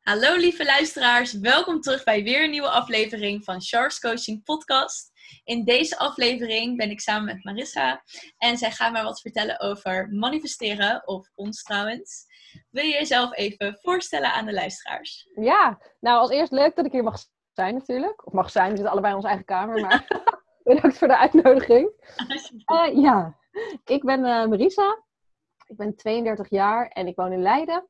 [0.00, 5.10] Hallo lieve luisteraars, welkom terug bij weer een nieuwe aflevering van Sharks Coaching Podcast.
[5.44, 8.02] In deze aflevering ben ik samen met Marissa
[8.38, 12.26] en zij gaat mij wat vertellen over manifesteren, of ons trouwens.
[12.70, 15.28] Wil je jezelf even voorstellen aan de luisteraars?
[15.34, 18.26] Ja, nou als eerst leuk dat ik hier mag zijn natuurlijk.
[18.26, 20.22] Of mag zijn, we zitten allebei in onze eigen kamer, maar
[20.62, 21.90] bedankt voor de uitnodiging.
[22.72, 23.38] Uh, ja,
[23.84, 25.04] ik ben uh, Marissa,
[25.66, 27.88] ik ben 32 jaar en ik woon in Leiden.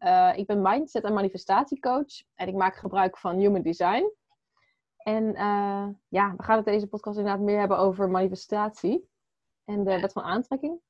[0.00, 4.12] Uh, ik ben mindset- en manifestatiecoach en ik maak gebruik van human design.
[4.96, 9.08] En uh, ja, we gaan het deze podcast inderdaad meer hebben over manifestatie
[9.64, 10.80] en de wet van aantrekking.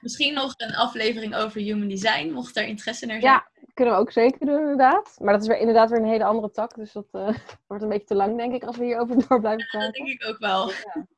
[0.00, 3.32] Misschien nog een aflevering over human design, mocht er interesse naar zijn.
[3.32, 5.16] Ja, kunnen we ook zeker doen inderdaad.
[5.20, 7.28] Maar dat is weer, inderdaad weer een hele andere tak, dus dat uh,
[7.66, 9.80] wordt een beetje te lang denk ik als we hierover door blijven praten.
[9.80, 10.68] dat denk ik ook wel.
[10.68, 11.06] Ja.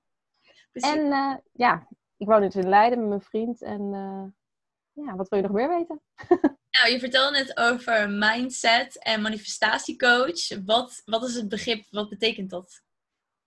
[0.72, 3.90] En ja, ik woon dus in Leiden met mijn vriend en
[4.92, 6.00] ja, wat wil je nog meer weten?
[6.70, 10.64] Nou, je vertelde net over mindset en manifestatiecoach.
[10.64, 11.86] Wat, wat is het begrip?
[11.90, 12.82] Wat betekent dat?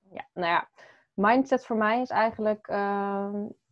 [0.09, 0.69] Ja, nou ja,
[1.13, 2.67] mindset voor mij is eigenlijk.
[2.67, 2.77] Uh,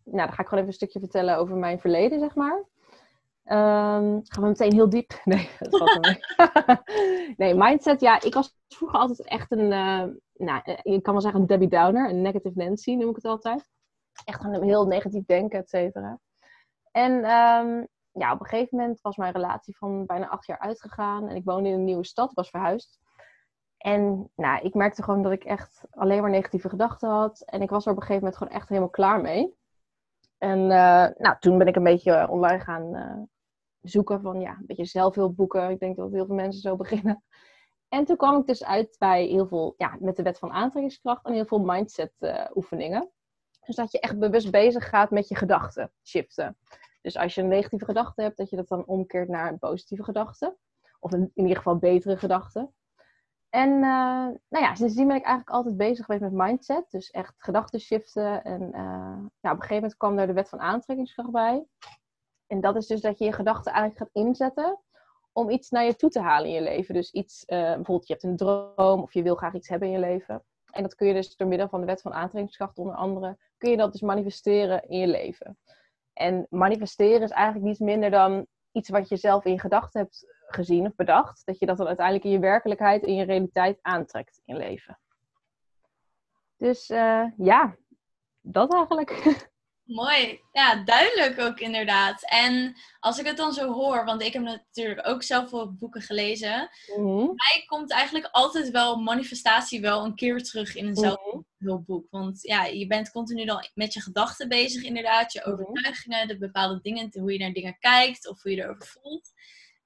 [0.03, 2.57] nou, dan ga ik gewoon even een stukje vertellen over mijn verleden, zeg maar.
[3.45, 5.21] Um, gaan we meteen heel diep?
[5.23, 6.19] Nee, dat valt mee.
[7.37, 9.71] nee, mindset, ja, ik was vroeger altijd echt een.
[9.71, 13.25] Uh, nou, ik kan wel zeggen een Debbie Downer, een negative Nancy noem ik het
[13.25, 13.65] altijd.
[14.25, 16.19] Echt een heel negatief denken, et cetera.
[16.91, 21.27] En um, ja, op een gegeven moment was mijn relatie van bijna acht jaar uitgegaan.
[21.27, 22.99] En ik woonde in een nieuwe stad, was verhuisd.
[23.77, 27.41] En nou, ik merkte gewoon dat ik echt alleen maar negatieve gedachten had.
[27.41, 29.55] En ik was er op een gegeven moment gewoon echt helemaal klaar mee.
[30.37, 33.23] En uh, nou, toen ben ik een beetje online gaan uh,
[33.81, 35.69] zoeken van ja, een beetje zelfhulpboeken.
[35.69, 37.23] Ik denk dat heel veel mensen zo beginnen.
[37.89, 41.25] En toen kwam ik dus uit bij heel veel, ja, met de wet van aantrekkingskracht
[41.25, 42.13] en heel veel mindset
[42.53, 43.11] oefeningen.
[43.65, 46.57] Dus dat je echt bewust bezig gaat met je gedachten shiften.
[47.01, 50.03] Dus als je een negatieve gedachte hebt, dat je dat dan omkeert naar een positieve
[50.03, 50.57] gedachte.
[50.99, 52.71] Of in, in ieder geval betere gedachte.
[53.49, 56.85] En uh, nou ja, sindsdien ben ik eigenlijk altijd bezig geweest met mindset.
[56.89, 58.43] Dus echt gedachten shiften.
[58.43, 61.65] En uh, op een gegeven moment kwam er de wet van aantrekkingskracht bij.
[62.47, 64.79] En dat is dus dat je je gedachten eigenlijk gaat inzetten
[65.31, 66.93] om iets naar je toe te halen in je leven.
[66.93, 69.93] Dus iets, uh, bijvoorbeeld je hebt een droom of je wil graag iets hebben in
[69.93, 70.43] je leven.
[70.71, 73.69] En dat kun je dus door middel van de wet van aantrekkingskracht onder andere, kun
[73.69, 75.57] je dat dus manifesteren in je leven.
[76.13, 80.25] En manifesteren is eigenlijk niets minder dan iets wat je zelf in je gedachten hebt
[80.47, 81.41] gezien of bedacht.
[81.45, 84.99] Dat je dat dan uiteindelijk in je werkelijkheid, in je realiteit aantrekt in leven.
[86.57, 87.75] Dus uh, ja,
[88.41, 89.11] dat eigenlijk.
[89.83, 90.41] Mooi.
[90.51, 92.23] Ja, duidelijk ook inderdaad.
[92.29, 96.01] En als ik het dan zo hoor, want ik heb natuurlijk ook zelf veel boeken
[96.01, 96.69] gelezen.
[96.97, 97.25] Mm -hmm.
[97.25, 101.45] Mij komt eigenlijk altijd wel manifestatie wel een keer terug in eenzelfde mm -hmm.
[101.61, 102.07] Boek.
[102.09, 105.33] Want ja, je bent continu dan met je gedachten bezig inderdaad.
[105.33, 109.31] Je overtuigingen, de bepaalde dingen, hoe je naar dingen kijkt of hoe je erover voelt.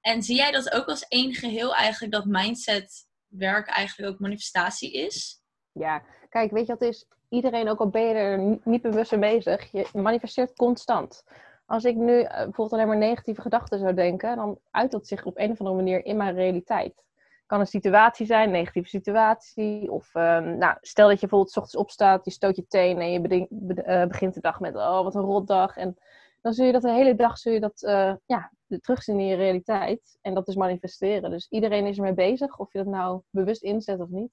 [0.00, 4.92] En zie jij dat ook als één geheel eigenlijk, dat mindset werk eigenlijk ook manifestatie
[4.92, 5.42] is?
[5.72, 7.06] Ja, kijk, weet je wat is?
[7.28, 11.24] Iedereen, ook al ben je er niet bewust mee bezig, je manifesteert constant.
[11.66, 15.24] Als ik nu uh, bijvoorbeeld alleen maar negatieve gedachten zou denken, dan uit dat zich
[15.24, 17.04] op een of andere manier in mijn realiteit.
[17.46, 19.90] Kan een situatie zijn, een negatieve situatie.
[19.90, 23.12] Of um, nou, stel dat je bijvoorbeeld 's ochtends opstaat, je stoot je teen en
[23.12, 25.76] je beding, be, uh, begint de dag met, oh wat een rotdag.
[25.76, 25.96] En
[26.40, 29.36] dan zul je dat de hele dag zul je dat, uh, ja, terugzien in je
[29.36, 30.18] realiteit.
[30.22, 31.30] En dat is manifesteren.
[31.30, 34.30] Dus iedereen is ermee bezig, of je dat nou bewust inzet of niet.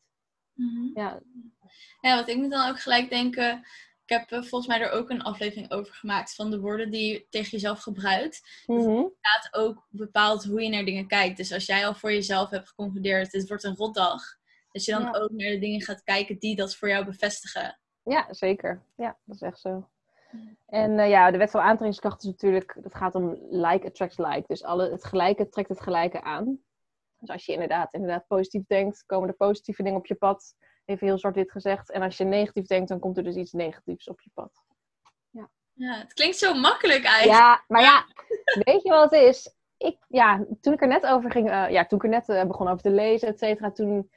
[0.53, 0.91] Mm -hmm.
[0.94, 1.22] Ja.
[2.01, 3.63] ja, want ik moet dan ook gelijk denken.
[4.06, 7.25] Ik heb volgens mij er ook een aflevering over gemaakt van de woorden die je
[7.30, 8.64] tegen jezelf gebruikt.
[8.66, 8.86] Mm -hmm.
[8.86, 11.38] Dus inderdaad ook bepaalt hoe je naar dingen kijkt.
[11.38, 14.22] Dus als jij al voor jezelf hebt geconcludeerd, het wordt een rotdag.
[14.72, 15.12] Dat je dan ja.
[15.12, 17.80] ook naar de dingen gaat kijken die dat voor jou bevestigen.
[18.03, 18.84] Ja, zeker.
[18.96, 19.90] Ja, dat is echt zo.
[20.66, 24.44] En uh, ja, de wet van aantrekkingskracht is natuurlijk, dat gaat om like attracts like.
[24.47, 26.59] Dus alle, het gelijke trekt het gelijke aan.
[27.18, 30.56] Dus als je inderdaad, inderdaad positief denkt, komen er positieve dingen op je pad.
[30.85, 31.91] Even heel zwart-wit gezegd.
[31.91, 34.63] En als je negatief denkt, dan komt er dus iets negatiefs op je pad.
[35.29, 37.39] Ja, ja het klinkt zo makkelijk eigenlijk.
[37.39, 38.05] Ja, maar ja,
[38.63, 39.53] weet je wat het is?
[39.77, 42.44] Ik, ja, toen ik er net over ging, uh, ja, toen ik er net uh,
[42.44, 44.09] begon over te lezen, et cetera, toen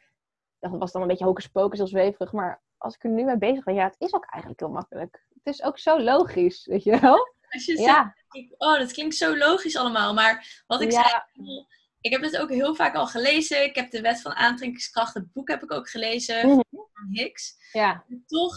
[0.59, 2.33] dat was dan een beetje hocus pocus, heel zweverig.
[2.33, 5.25] Maar als ik er nu mee bezig ben, ja, het is ook eigenlijk heel makkelijk.
[5.35, 7.35] Het is ook zo logisch, weet je wel?
[7.49, 8.15] Als je ja.
[8.29, 10.15] zegt, oh, dat klinkt zo logisch allemaal.
[10.15, 11.03] Maar wat ik ja.
[11.33, 11.67] zei,
[12.07, 13.65] ik heb het ook heel vaak al gelezen.
[13.65, 16.89] Ik heb de Wet van Aantrekkingskracht, het boek heb ik ook gelezen, mm -hmm.
[16.93, 17.55] van Hicks.
[17.73, 18.05] Ja.
[18.09, 18.55] En toch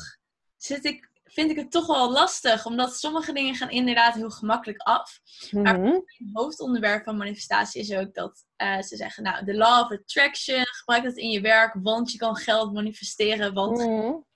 [0.57, 4.81] zit ik, vind ik het toch wel lastig, omdat sommige dingen gaan inderdaad heel gemakkelijk
[4.81, 5.19] af.
[5.50, 5.63] Mm -hmm.
[5.63, 9.92] Maar mijn hoofdonderwerp van manifestatie is ook dat uh, ze zeggen, nou, de law of
[9.92, 13.78] attraction, gebruik dat in je werk, want je kan geld manifesteren, want...
[13.78, 14.28] Mm -hmm.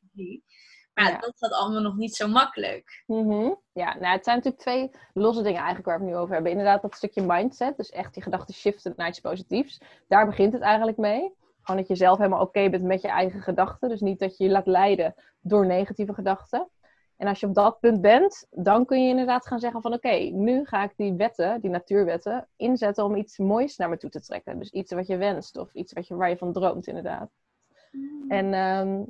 [0.93, 3.03] Maar ja, dat gaat allemaal nog niet zo makkelijk.
[3.05, 6.33] Mm Ja, nou, het zijn natuurlijk twee losse dingen eigenlijk waar we het nu over
[6.33, 6.51] hebben.
[6.51, 7.77] Inderdaad, dat stukje mindset.
[7.77, 9.81] Dus echt die gedachten shiften naar iets positiefs.
[10.07, 11.33] Daar begint het eigenlijk mee.
[11.61, 13.89] Gewoon dat je zelf helemaal oké bent met je eigen gedachten.
[13.89, 16.69] Dus niet dat je je laat leiden door negatieve gedachten.
[17.17, 20.15] En als je op dat punt bent, dan kun je inderdaad gaan zeggen van oké,
[20.17, 24.21] nu ga ik die wetten, die natuurwetten, inzetten om iets moois naar me toe te
[24.21, 24.59] trekken.
[24.59, 27.29] Dus iets wat je wenst of iets wat je, waar je van droomt inderdaad.
[27.91, 28.31] Mm.
[28.31, 29.03] En ehm,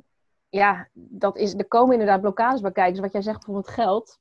[0.54, 2.92] ja, dat is, er komen inderdaad blokkades bij kijken.
[2.92, 4.18] Dus wat jij zegt bijvoorbeeld geld.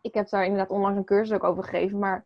[0.00, 2.24] Ik heb daar inderdaad onlangs een cursus ook over gegeven, maar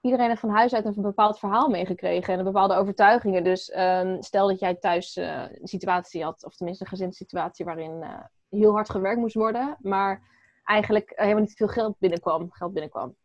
[0.00, 3.44] iedereen heeft van huis uit een bepaald verhaal meegekregen en een bepaalde overtuigingen.
[3.44, 8.02] Dus ehm, stel dat jij thuis uh, een situatie had, of tenminste een gezinssituatie waarin
[8.02, 10.22] uh, heel hard gewerkt moest worden, maar
[10.64, 12.50] eigenlijk helemaal niet veel geld binnenkwam.
[12.50, 13.16] Geld binnenkwam.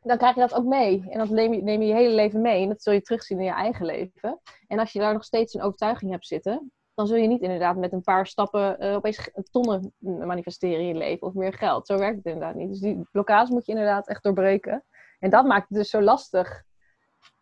[0.00, 1.06] Dan krijg je dat ook mee.
[1.08, 2.62] En dat neem je je hele leven mee.
[2.62, 4.40] En dat zul je terugzien in je eigen leven.
[4.66, 7.76] En als je daar nog steeds een overtuiging hebt zitten, dan zul je niet inderdaad
[7.76, 11.86] met een paar stappen uh, opeens tonnen manifesteren in je leven of meer geld.
[11.86, 12.68] Zo werkt het inderdaad niet.
[12.68, 14.84] Dus die blokkades moet je inderdaad echt doorbreken.
[15.18, 16.62] En dat maakt het dus zo lastig.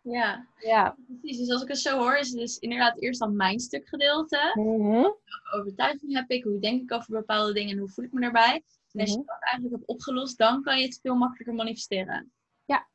[0.01, 0.95] Ja, ja.
[1.07, 1.37] precies.
[1.37, 4.51] Dus als ik het zo hoor, is het dus inderdaad eerst dan mijn stuk gedeelte.
[4.53, 6.43] Mm Welke overtuiging heb ik?
[6.43, 8.63] Hoe denk ik over bepaalde dingen en hoe voel ik me daarbij?
[8.91, 9.27] En als je mhm.
[9.27, 12.31] dat eigenlijk hebt opgelost, dan kan je het veel makkelijker manifesteren.
[12.65, 12.87] Ja,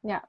[0.00, 0.28] ja.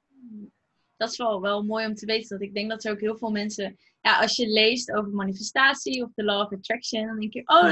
[0.97, 2.37] Dat is wel, wel mooi om te weten.
[2.37, 3.77] Dat ik denk dat er ook heel veel mensen
[4.07, 7.63] ja, als je leest over manifestatie of de law of attraction, dan denk je, oh,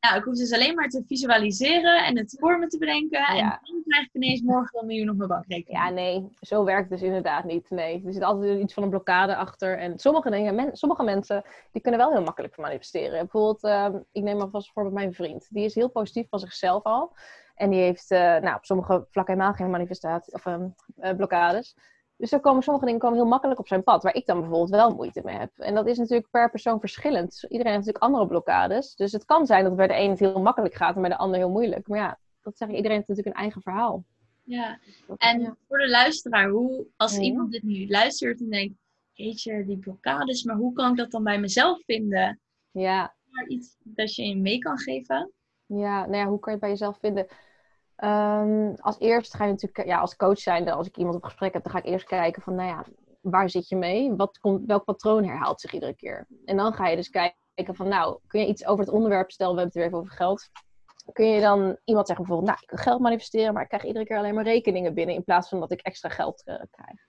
[0.00, 3.26] nou, ik hoef dus alleen maar te visualiseren en het voor me te bedenken.
[3.26, 5.78] En dan krijg ik ineens morgen een miljoen op mijn bankrekening.
[5.78, 7.70] Ja, nee, zo werkt het dus inderdaad niet.
[7.70, 9.78] Nee, er zit altijd iets van een blokkade achter.
[9.78, 13.18] En sommige dingen, sommige mensen, die kunnen wel heel makkelijk manifesteren.
[13.18, 15.46] Bijvoorbeeld, uh, ik neem maar vast voor mijn vriend.
[15.50, 17.16] Die is heel positief van zichzelf al.
[17.54, 20.56] En die heeft uh, nou, op sommige vlakken helemaal geen manifestatie of uh,
[21.16, 21.76] blokkades.
[22.18, 24.70] Dus er komen sommige dingen komen heel makkelijk op zijn pad, waar ik dan bijvoorbeeld
[24.70, 25.50] wel moeite mee heb.
[25.56, 27.30] En dat is natuurlijk per persoon verschillend.
[27.30, 28.94] Dus iedereen heeft natuurlijk andere blokkades.
[28.94, 31.16] Dus het kan zijn dat bij de een het heel makkelijk gaat en bij de
[31.16, 31.88] ander heel moeilijk.
[31.88, 34.04] Maar ja, dat zeg ik, iedereen heeft natuurlijk een eigen verhaal.
[34.44, 34.78] Ja,
[35.16, 38.74] en voor de luisteraar, hoe, als iemand dit nu luistert en denkt,
[39.12, 42.40] je die blokkades, maar hoe kan ik dat dan bij mezelf vinden?
[42.70, 43.14] Ja.
[43.30, 45.32] Is er iets dat je in mee kan geven?
[45.66, 47.26] Ja, nou ja, hoe kan je het bij jezelf vinden?
[48.04, 51.52] Um, als eerst ga je natuurlijk, ja, als coach zijnde, als ik iemand op gesprek
[51.52, 52.84] heb, dan ga ik eerst kijken van, nou ja,
[53.20, 54.14] waar zit je mee?
[54.16, 56.26] Wat komt, welk patroon herhaalt zich iedere keer?
[56.44, 59.54] En dan ga je dus kijken van, nou, kun je iets over het onderwerp stellen?
[59.54, 60.50] We hebben het weer even over geld.
[61.12, 64.04] Kun je dan iemand zeggen bijvoorbeeld, nou, ik wil geld manifesteren, maar ik krijg iedere
[64.04, 67.06] keer alleen maar rekeningen binnen in plaats van dat ik extra geld uh, krijg.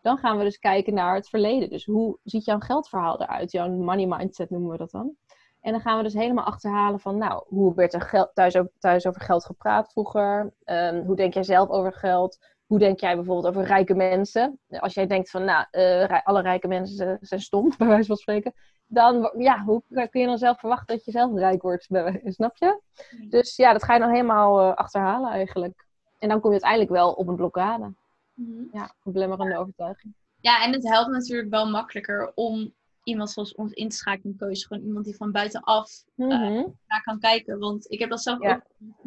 [0.00, 1.70] Dan gaan we dus kijken naar het verleden.
[1.70, 3.52] Dus hoe ziet jouw geldverhaal eruit?
[3.52, 5.16] Jouw money mindset noemen we dat dan.
[5.60, 8.70] En dan gaan we dus helemaal achterhalen van, nou, hoe werd er geld, thuis, over,
[8.78, 10.52] thuis over geld gepraat vroeger?
[10.64, 12.38] Um, hoe denk jij zelf over geld?
[12.66, 14.60] Hoe denk jij bijvoorbeeld over rijke mensen?
[14.68, 18.54] Als jij denkt van, nou, uh, alle rijke mensen zijn stom, bij wijze van spreken.
[18.86, 21.88] Dan, ja, hoe kun je dan zelf verwachten dat je zelf rijk wordt?
[22.24, 22.80] Snap je?
[23.28, 25.86] Dus ja, dat ga je dan helemaal uh, achterhalen eigenlijk.
[26.18, 27.84] En dan kom je uiteindelijk wel op een blokkade.
[27.84, 27.94] Mm
[28.34, 28.68] -hmm.
[28.72, 30.14] Ja, een belemmerende overtuiging.
[30.40, 34.66] Ja, en het helpt natuurlijk wel makkelijker om iemand zoals ons in te schakelen keuze.
[34.66, 37.58] Gewoon iemand die van buitenaf mm naar kan kijken.
[37.58, 38.62] Want ik heb dat zelf ook,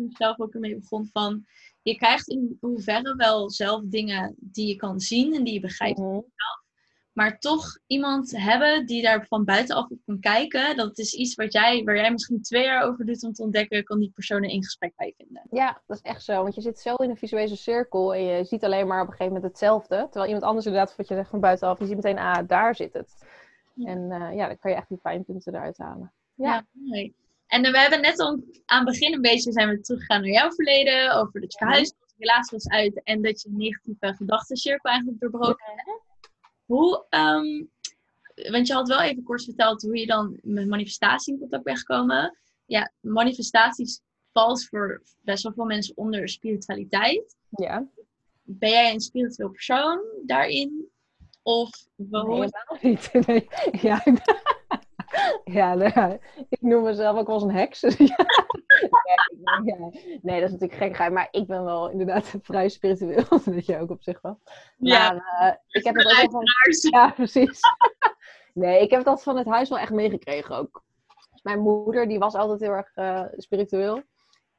[0.09, 1.45] zelf ook ermee begonnen van...
[1.81, 5.99] Je krijgt in hoeverre wel zelf dingen die je kan zien en die je begrijpt.
[5.99, 6.19] Mhm.
[7.13, 10.77] Maar toch iemand hebben die daar van buitenaf op kan kijken.
[10.77, 13.83] Dat is iets wat jij, waar jij misschien twee jaar over doet om te ontdekken.
[13.83, 15.47] Kan die persoon in gesprek bij vinden.
[15.51, 16.41] Ja, dat is echt zo.
[16.41, 18.13] Want je zit zo in een visuele cirkel.
[18.13, 19.95] En je ziet alleen maar op een gegeven moment hetzelfde.
[19.95, 21.79] Terwijl iemand anders inderdaad, wat je zegt van buitenaf.
[21.79, 23.25] Je ziet meteen, ah, daar zit het.
[23.75, 26.13] En uh, ja, dan kan je echt die pijnpunten eruit halen.
[26.35, 27.13] Ja, mooi.
[27.47, 30.29] En uh, we hebben net al aan het begin een beetje zijn we teruggegaan naar
[30.29, 31.15] jouw verleden.
[31.15, 33.03] Over dat je verhuisd was, relatie was uit.
[33.03, 36.01] En dat je een negatieve gedachtencirkel eigenlijk doorbroken hebt.
[36.65, 37.69] Hoe, um,
[38.51, 41.79] want je had wel even kort verteld hoe je dan met manifestatie in contact bent
[41.79, 42.37] gekomen.
[42.65, 44.01] Ja, manifestaties
[44.31, 47.35] valt voor best wel veel mensen onder spiritualiteit.
[47.49, 47.87] Ja.
[48.43, 50.91] Ben jij een spiritueel persoon daarin?
[51.43, 52.49] Of waarom?
[52.81, 53.11] niet.
[53.27, 53.47] Nee.
[53.71, 54.03] Ja,
[55.57, 56.19] ja, nou
[56.49, 57.79] ik noem mezelf ook wel eens een heks.
[59.65, 59.91] ja.
[60.21, 61.11] Nee, dat is natuurlijk gek.
[61.11, 63.25] Maar ik ben wel inderdaad vrij spiritueel.
[63.29, 64.39] Dat weet je ook op zich wel.
[64.77, 66.43] Maar uh, ik heb het ook van...
[66.91, 67.59] Ja, precies.
[68.53, 70.83] nee, ik heb altijd van het huis wel echt meegekregen ook.
[71.43, 74.03] Mijn moeder die was altijd heel erg uh, spiritueel.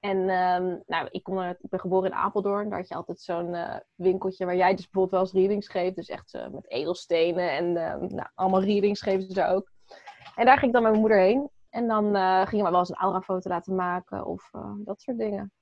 [0.05, 2.69] En um, nou, ik, kom ik ben geboren in Apeldoorn.
[2.69, 5.97] Daar had je altijd zo'n uh, winkeltje waar jij dus bijvoorbeeld wel eens readings geeft.
[5.97, 9.71] Dus echt uh, met edelstenen en uh, nou, allemaal readings geven ze daar ook.
[10.35, 11.49] En daar ging ik dan met mijn moeder heen.
[11.71, 15.19] En dan uh, ging je me wel eens een aura-foto laten maken of dat soort
[15.19, 15.53] dingen.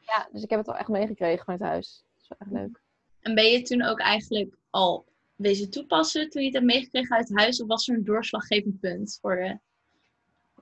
[0.00, 2.04] Ja, dus ik heb het wel echt meegekregen vanuit huis.
[2.14, 2.82] Dat is wel echt leuk.
[3.20, 7.36] En ben je toen ook eigenlijk al wezen toepassen toen je het hebt meegekregen uit
[7.36, 7.62] huis?
[7.62, 9.58] Of was er een doorslaggevend punt voor je?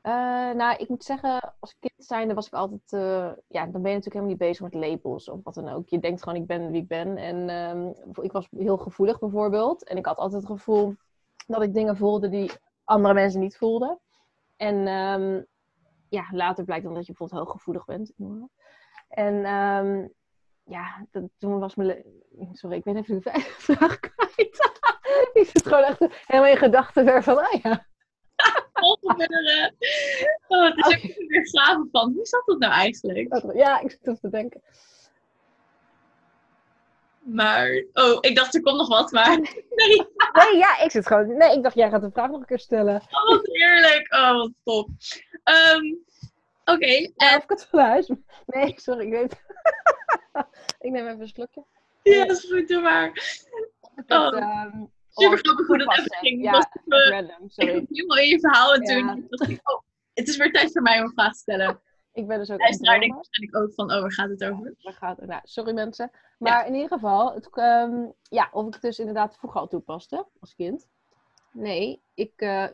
[0.06, 0.12] Uh,
[0.52, 2.92] nou, ik moet zeggen, als kind zijnde was ik altijd...
[2.92, 5.88] Uh, ja, dan ben je natuurlijk helemaal niet bezig met labels of wat dan ook.
[5.88, 7.16] Je denkt gewoon, ik ben wie ik ben.
[7.16, 7.94] En um,
[8.24, 9.84] ik was heel gevoelig bijvoorbeeld.
[9.84, 10.94] En ik had altijd het gevoel
[11.46, 12.50] dat ik dingen voelde die
[12.84, 13.98] andere mensen niet voelden.
[14.56, 15.46] En um,
[16.08, 18.12] ja, later blijkt dan dat je bijvoorbeeld hooggevoelig bent.
[19.08, 20.12] En um,
[20.64, 22.04] ja, dat, toen was mijn...
[22.52, 24.70] Sorry, ik ben even de vraag kwijt.
[25.32, 27.86] ik zit gewoon echt helemaal in gedachten weer van, ah ja
[28.80, 31.16] Oh, het is okay.
[31.18, 32.12] ook weer gaven van.
[32.12, 33.54] Hoe zat dat nou eigenlijk?
[33.54, 34.62] Ja, ik zit te denken.
[37.26, 39.38] Maar, oh, ik dacht er komt nog wat, maar
[39.80, 40.06] nee.
[40.32, 41.36] Nee, ja, ik zit gewoon...
[41.36, 42.94] Nee, ik dacht jij gaat de vraag nog een keer stellen.
[43.10, 44.14] Oh, wat heerlijk.
[44.14, 44.88] Oh, wat top.
[45.74, 46.04] Um,
[46.64, 46.72] Oké.
[46.72, 47.36] Okay, ja, en...
[47.36, 48.10] Of ik het van huis...
[48.46, 49.32] Nee, sorry, ik weet...
[50.86, 51.64] ik neem even een slokje.
[52.02, 53.08] Ja, dat is goed, doe maar.
[54.06, 54.24] Oh.
[54.24, 54.90] Het, um,
[55.22, 56.42] Super grappig hoe dat even ging.
[56.42, 57.74] Ja, was even, random, sorry.
[57.74, 59.80] Ik helemaal in je verhaal en toen dacht ik, oh,
[60.14, 61.80] het is weer tijd voor mij om een vraag te stellen.
[62.12, 64.74] Ik ben dus ook daar denk waarschijnlijk ook van, oh, waar gaat het over?
[64.82, 65.26] Waar gaat?
[65.26, 66.10] Nou, sorry mensen.
[66.38, 70.26] Maar in ieder geval, het, um, ja, of ik het dus inderdaad vroeger al toepaste
[70.40, 70.88] als kind.
[71.52, 72.66] Nee, ik uh,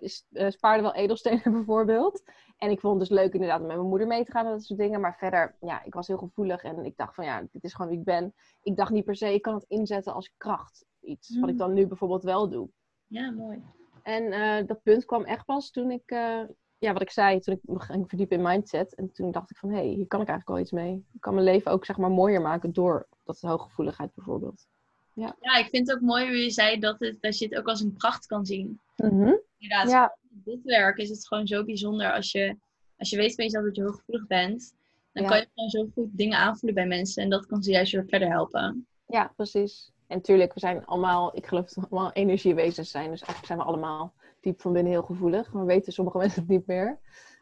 [0.49, 2.23] spaarde wel edelstenen bijvoorbeeld.
[2.59, 4.53] En ik vond het dus leuk inderdaad om met mijn moeder mee te gaan en
[4.53, 5.01] dat soort dingen.
[5.01, 7.91] Maar verder, ja, ik was heel gevoelig en ik dacht van ja, dit is gewoon
[7.91, 8.35] wie ik ben.
[8.63, 11.39] Ik dacht niet per se, ik kan het inzetten als kracht iets.
[11.39, 11.61] Wat ik mm.
[11.61, 12.69] dan nu bijvoorbeeld wel doe.
[13.07, 13.63] Ja, mooi.
[14.03, 16.43] En uh, dat punt kwam echt pas toen ik, uh,
[16.79, 18.95] ja, wat ik zei, toen ik me ging verdiepen in mindset.
[18.95, 21.05] En toen dacht ik van, hé, hey, hier kan ik eigenlijk wel iets mee.
[21.13, 24.67] Ik kan mijn leven ook, zeg maar, mooier maken door dat hooggevoeligheid bijvoorbeeld.
[25.15, 25.37] Ja.
[25.41, 27.69] ja, ik vind het ook mooi hoe je zei dat, het, dat je het ook
[27.69, 28.81] als een kracht kan zien.
[28.97, 29.41] Mm -hmm.
[29.59, 30.17] Inderdaad, ja.
[30.29, 32.57] dit werk is het gewoon zo bijzonder als je,
[32.97, 34.75] als je weet van jezelf dat je hooggevoelig bent.
[35.13, 37.23] Dan kan je gewoon zo goed dingen aanvoelen bij mensen.
[37.23, 38.87] En dat kan ze juist weer verder helpen.
[39.07, 39.92] Ja, precies.
[40.13, 43.11] En natuurlijk, we zijn allemaal, ik geloof dat we allemaal energiewezens zijn.
[43.11, 45.53] Dus eigenlijk zijn we allemaal diep van binnen heel gevoelig.
[45.53, 46.99] Maar weten sommige mensen het niet meer.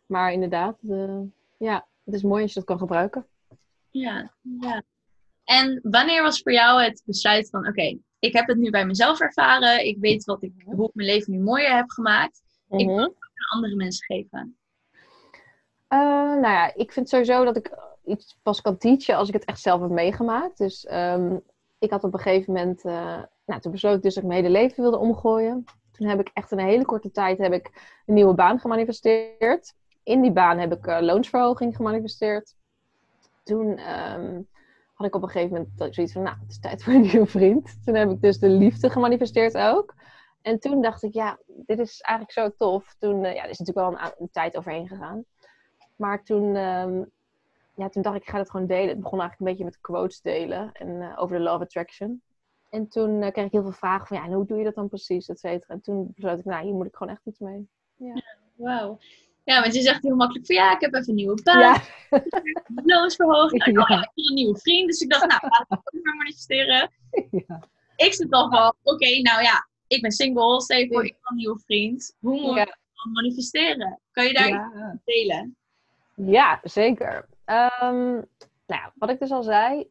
[0.06, 0.78] Maar inderdaad,
[1.58, 3.26] ja, het is mooi als je dat kan gebruiken.
[3.90, 4.82] Ja, ja.
[5.44, 9.20] En wanneer was voor jou het besluit van, oké, ik heb het nu bij mezelf
[9.20, 9.86] ervaren.
[9.86, 12.42] Ik weet wat ik, hoe ik mijn leven nu mooier heb gemaakt.
[12.68, 13.04] Ik wil mhm.
[13.04, 14.56] het aan andere mensen geven.
[15.88, 15.98] Uh,
[16.40, 19.60] nou ja, ik vind sowieso dat ik iets pas kan teachen als ik het echt
[19.60, 20.58] zelf heb meegemaakt.
[20.58, 21.42] Dus um,
[21.80, 24.44] ik had op een gegeven moment, uh, nou, toen besloot ik dus dat ik mijn
[24.44, 25.64] hele leven wilde omgooien.
[25.90, 27.70] Toen heb ik echt in een hele korte tijd heb ik
[28.06, 29.74] een nieuwe baan gemanifesteerd.
[30.02, 32.54] In die baan heb ik uh, loonsverhoging gemanifesteerd.
[33.42, 34.48] Toen um,
[34.94, 37.26] had ik op een gegeven moment zoiets van, nou, het is tijd voor een nieuwe
[37.26, 37.84] vriend.
[37.84, 39.94] Toen heb ik dus de liefde gemanifesteerd ook.
[40.42, 42.94] En toen dacht ik, ja, dit is eigenlijk zo tof.
[42.98, 45.24] Toen, uh, ja, is natuurlijk wel een, tijd overheen gegaan.
[45.96, 47.10] Maar toen um,
[47.80, 48.88] ja, toen dacht ik, ik ga het gewoon delen.
[48.88, 52.22] Het begon eigenlijk een beetje met quotes delen en uh, over de law of attraction.
[52.70, 54.74] En toen uh, kreeg ik heel veel vragen van, ja, en hoe doe je dat
[54.74, 55.74] dan precies, et cetera.
[55.74, 57.68] En toen besloot ik, nou, hier moet ik gewoon echt iets mee.
[57.96, 58.98] Ja, ja wauw.
[59.44, 61.60] Ja, want je zegt heel makkelijk van, ja, ik heb even een nieuwe baan.
[61.60, 61.82] Ja.
[62.84, 63.64] Loonsverhoging.
[63.64, 64.86] Nou, ik heb een nieuwe vriend.
[64.86, 66.90] Dus ik dacht, nou, laat ik ook maar manifesteren.
[67.30, 67.68] Ja.
[67.96, 70.60] Ik zit al van, oké, nou ja, ik ben single.
[70.60, 72.16] Stel voor, ik heb een nieuwe vriend.
[72.20, 74.00] Hoe moet ik dan manifesteren?
[74.10, 75.56] Kan je daar iets delen?
[76.14, 77.28] Ja, zeker.
[77.50, 78.28] Um,
[78.66, 79.90] nou wat ik dus al zei,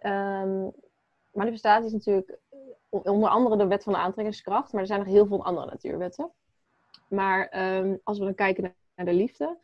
[0.00, 0.72] um,
[1.32, 2.38] manifestatie is natuurlijk
[2.88, 6.30] onder andere de wet van de aantrekkingskracht, maar er zijn nog heel veel andere natuurwetten.
[7.08, 9.58] Maar um, als we dan kijken naar de liefde,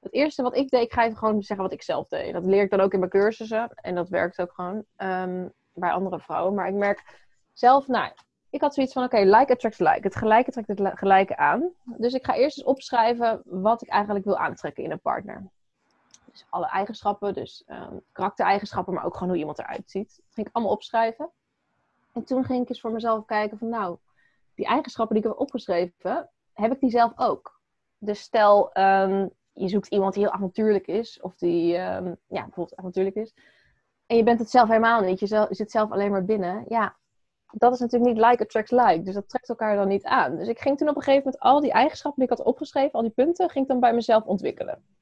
[0.00, 2.32] het eerste wat ik deed, ik ga even gewoon zeggen wat ik zelf deed.
[2.32, 4.84] Dat leer ik dan ook in mijn cursussen en dat werkt ook gewoon
[5.72, 6.54] bij andere vrouwen.
[6.54, 8.12] Maar ik merk zelf, nou,
[8.50, 10.00] ik had zoiets van, oké, like attracts like.
[10.00, 11.72] Het gelijke trekt het gelijke aan.
[11.84, 15.50] Dus ik ga eerst eens opschrijven wat ik eigenlijk wil aantrekken in een partner.
[16.30, 20.16] Dus alle eigenschappen, dus um, karaktereigenschappen, maar ook gewoon hoe iemand eruit ziet.
[20.16, 21.30] Dat ging ik allemaal opschrijven.
[22.12, 23.98] En toen ging ik eens voor mezelf kijken van nou,
[24.54, 27.60] die eigenschappen die ik heb opgeschreven, heb ik die zelf ook?
[27.98, 32.76] Dus stel, um, je zoekt iemand die heel avontuurlijk is, of die um, ja, bijvoorbeeld
[32.76, 33.34] avontuurlijk is,
[34.06, 36.64] en je bent het zelf helemaal niet, je, je zit zelf alleen maar binnen.
[36.68, 36.96] Ja,
[37.52, 40.36] dat is natuurlijk niet like attracts like, dus dat trekt elkaar dan niet aan.
[40.36, 42.92] Dus ik ging toen op een gegeven moment al die eigenschappen die ik had opgeschreven,
[42.92, 44.97] al die punten, ging ik dan bij mezelf ontwikkelen.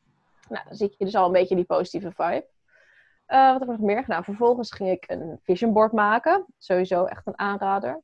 [0.48, 2.46] Nou, dan zie je dus al een beetje die positieve vibe.
[3.28, 4.24] Uh, wat heb ik nog meer gedaan?
[4.24, 6.46] Vervolgens ging ik een vision board maken.
[6.58, 8.02] Sowieso echt een aanrader.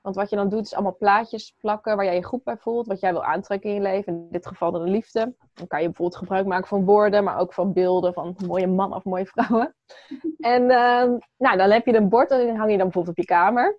[0.00, 2.86] Want wat je dan doet is allemaal plaatjes plakken waar jij je goed bij voelt.
[2.86, 4.12] Wat jij wil aantrekken in je leven.
[4.12, 5.34] In dit geval de liefde.
[5.54, 8.98] Dan kan je bijvoorbeeld gebruik maken van woorden, maar ook van beelden van mooie mannen
[8.98, 9.74] of mooie vrouwen.
[10.38, 13.24] en uh, nou, dan heb je een bord en dan hang je dan bijvoorbeeld op
[13.24, 13.78] je kamer.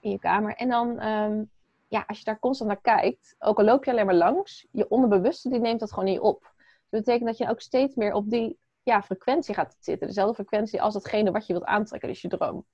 [0.00, 0.54] In je kamer.
[0.54, 1.50] En dan, um,
[1.88, 4.88] ja, als je daar constant naar kijkt, ook al loop je alleen maar langs, je
[4.88, 6.56] onderbewuste die neemt dat gewoon niet op.
[6.90, 10.06] Dat betekent dat je ook steeds meer op die ja, frequentie gaat zitten.
[10.06, 12.66] Dezelfde frequentie als datgene wat je wilt aantrekken, dus je droom.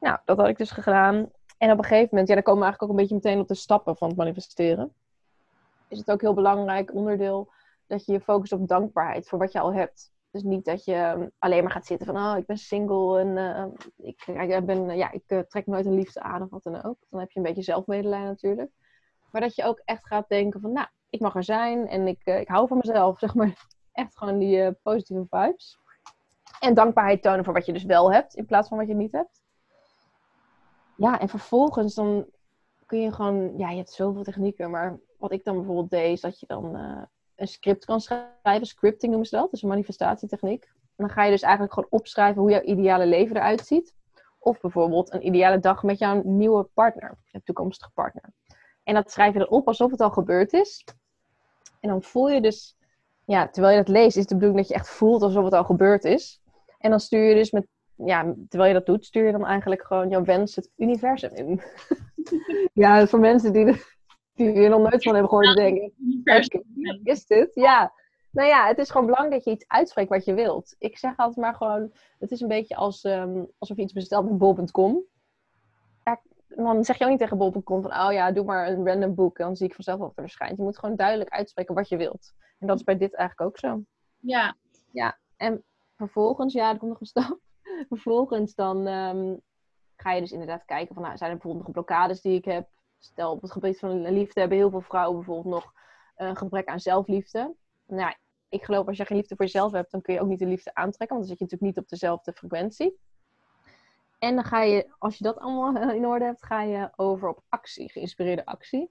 [0.00, 1.30] Nou, dat had ik dus gedaan.
[1.58, 3.48] En op een gegeven moment, ja, dan komen we eigenlijk ook een beetje meteen op
[3.48, 4.92] de stappen van het manifesteren.
[5.88, 7.52] Is het ook heel belangrijk onderdeel
[7.86, 10.12] dat je je focust op dankbaarheid voor wat je al hebt.
[10.30, 13.36] Dus niet dat je ehm, alleen maar gaat zitten van, oh, ik ben single en
[13.36, 13.64] uh,
[13.96, 16.96] ik, ik, ben, ja, ik uh, trek nooit een liefde aan of wat dan ook.
[17.10, 18.70] Dan heb je een beetje zelfmedelijden natuurlijk.
[19.30, 22.20] Maar dat je ook echt gaat denken van, nou, ik mag er zijn en ik,
[22.24, 23.66] uh, ik hou van mezelf, zeg maar.
[23.92, 25.78] Echt gewoon die positieve vibes.
[26.60, 29.12] En dankbaarheid tonen voor wat je dus wel hebt, in plaats van wat je niet
[29.12, 29.42] hebt.
[30.96, 32.26] Ja, en vervolgens dan
[32.86, 36.20] kun je gewoon, ja, je hebt zoveel technieken, maar wat ik dan bijvoorbeeld deed, is
[36.20, 36.74] dat je dan
[37.36, 38.66] een script kan schrijven.
[38.66, 40.64] Scripting noemen ze dat, dus een manifestatietechniek.
[40.64, 43.94] En dan ga je dus eigenlijk gewoon opschrijven hoe jouw ideale leven eruit ziet.
[44.38, 48.24] Of bijvoorbeeld een ideale dag met jouw nieuwe partner, je toekomstige partner.
[48.82, 50.84] En dat schrijf je dan op alsof het al gebeurd is.
[51.82, 52.76] En dan voel je dus,
[53.24, 55.64] ja, terwijl je dat leest, is de bedoeling dat je echt voelt alsof het al
[55.64, 56.40] gebeurd is.
[56.78, 59.82] En dan stuur je dus met, ja, terwijl je dat doet, stuur je dan eigenlijk
[59.82, 61.60] gewoon jouw wens het universum in.
[62.82, 63.82] ja, voor mensen die,
[64.34, 65.92] die er nog nooit van hebben gehoord, denken:
[67.02, 67.54] is dit?
[67.54, 67.92] Ja.
[68.30, 70.74] Nou ja, het is gewoon belangrijk dat je iets uitspreekt wat je wilt.
[70.78, 74.28] Ik zeg altijd maar gewoon: het is een beetje als, um, alsof je iets bestelt
[74.28, 75.04] bij bol.com.
[76.56, 79.38] dan zeg je ook niet tegen bol.com van: oh ja, doe maar een random boek,
[79.38, 80.56] dan zie ik vanzelf wat er verschijnt.
[80.56, 82.32] Je moet gewoon duidelijk uitspreken wat je wilt.
[82.58, 83.82] En dat is bij dit eigenlijk ook zo.
[84.18, 84.56] Ja.
[84.90, 85.64] Ja, en
[85.96, 87.38] vervolgens, ja, er komt nog een stap.
[87.88, 89.40] vervolgens dan um,
[89.96, 92.68] ga je dus inderdaad kijken van, nou, zijn er bijvoorbeeld nog blokkades die ik heb?
[92.98, 95.72] Stel, op het gebied van liefde hebben heel veel vrouwen bijvoorbeeld nog
[96.16, 97.54] een gebrek aan zelfliefde.
[97.86, 98.14] Nou,
[98.48, 100.46] ik geloof als je geen liefde voor jezelf hebt, dan kun je ook niet de
[100.46, 102.98] liefde aantrekken, want dan zit je natuurlijk niet op dezelfde frequentie.
[104.22, 107.42] En dan ga je, als je dat allemaal in orde hebt, ga je over op
[107.48, 108.90] actie, geïnspireerde actie.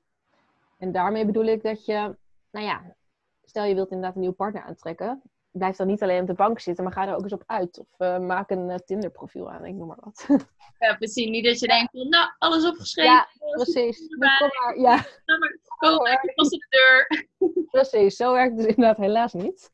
[0.77, 2.15] En daarmee bedoel ik dat je,
[2.51, 2.95] nou ja,
[3.43, 5.21] stel je wilt inderdaad een nieuwe partner aantrekken,
[5.51, 7.79] blijf dan niet alleen op de bank zitten, maar ga er ook eens op uit.
[7.79, 10.25] Of uh, maak een uh, Tinder-profiel aan, ik noem maar wat.
[10.79, 11.29] Ja, precies.
[11.29, 13.11] Niet dat je denkt van, nou, alles opgeschreven.
[13.11, 14.07] Ja, precies.
[14.07, 14.95] Kom maar, ja.
[15.25, 17.27] Kom maar, kom maar, de deur.
[17.71, 19.71] Precies, zo werkt het dus inderdaad helaas niet.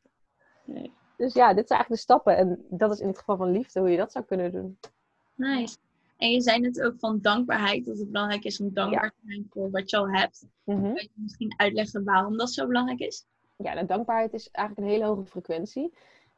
[0.64, 0.92] Nee.
[1.16, 2.36] Dus ja, dit zijn eigenlijk de stappen.
[2.36, 4.78] En dat is in het geval van liefde, hoe je dat zou kunnen doen.
[5.38, 5.76] Nice.
[6.16, 9.46] En je zei net ook van dankbaarheid, dat het belangrijk is om dankbaar te zijn
[9.50, 10.46] voor wat je al hebt.
[10.64, 10.94] Mm -hmm.
[10.94, 13.26] Kan je misschien uitleggen waarom dat zo belangrijk is?
[13.58, 15.94] ja, de dankbaarheid is eigenlijk een hele hoge frequentie.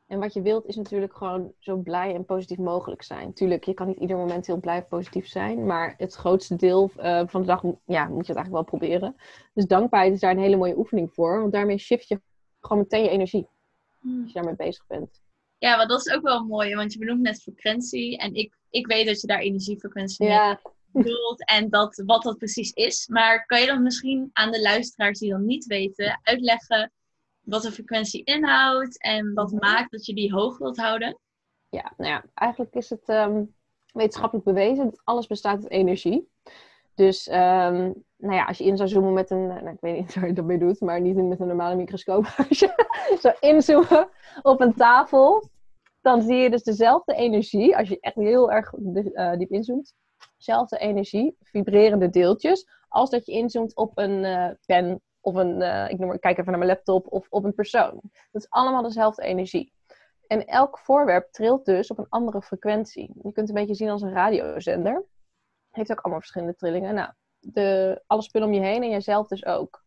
[0.06, 3.32] En wat je wilt is natuurlijk gewoon zo blij en positief mogelijk zijn.
[3.32, 5.66] Tuurlijk, je kan niet ieder moment heel blij en positief zijn.
[5.66, 9.16] Maar het grootste deel uh, van de dag ja, moet je het eigenlijk wel proberen.
[9.54, 11.40] Dus dankbaarheid is daar een hele mooie oefening voor.
[11.40, 12.20] Want daarmee shift je
[12.60, 13.48] gewoon meteen je energie.
[14.00, 14.22] Hmm.
[14.22, 15.20] Als je daarmee bezig bent.
[15.60, 16.74] Ja, want dat is ook wel mooi.
[16.74, 18.18] Want je benoemt net frequentie.
[18.18, 20.60] En ik, ik weet dat je daar energiefrequentie mee ja.
[20.92, 21.44] bedoelt.
[21.44, 23.06] En dat, wat dat precies is.
[23.08, 26.92] Maar kan je dan misschien aan de luisteraars die dan niet weten uitleggen
[27.40, 29.64] wat de frequentie inhoudt en wat mhm.
[29.64, 31.18] maakt dat je die hoog wilt houden?
[31.68, 33.44] Ja, nou ja, eigenlijk is het ehm,
[33.92, 36.28] wetenschappelijk bewezen dat alles bestaat uit energie.
[36.94, 40.14] Dus um, nou ja, als je in zou zoomen met een, nou, ik weet niet
[40.16, 42.24] waar je dat mee doet, maar niet met een normale microscoop.
[42.48, 42.86] Als je
[43.20, 44.08] zou inzoomen
[44.42, 45.48] op een tafel,
[46.00, 49.94] dan zie je dus dezelfde energie, als je echt heel erg uh, diep inzoomt,
[50.36, 55.88] dezelfde energie, vibrerende deeltjes, als dat je inzoomt op een uh, pen of een, uh,
[55.88, 58.00] ik, noem, ik kijk even naar mijn laptop, of op een persoon.
[58.30, 59.72] Dat is allemaal dezelfde energie.
[60.26, 63.12] En elk voorwerp trilt dus op een andere frequentie.
[63.14, 65.04] Je kunt het een beetje zien als een radiozender.
[65.70, 66.94] Heeft ook allemaal verschillende trillingen.
[66.94, 69.84] Nou, de, alle spullen om je heen en jezelf dus ook.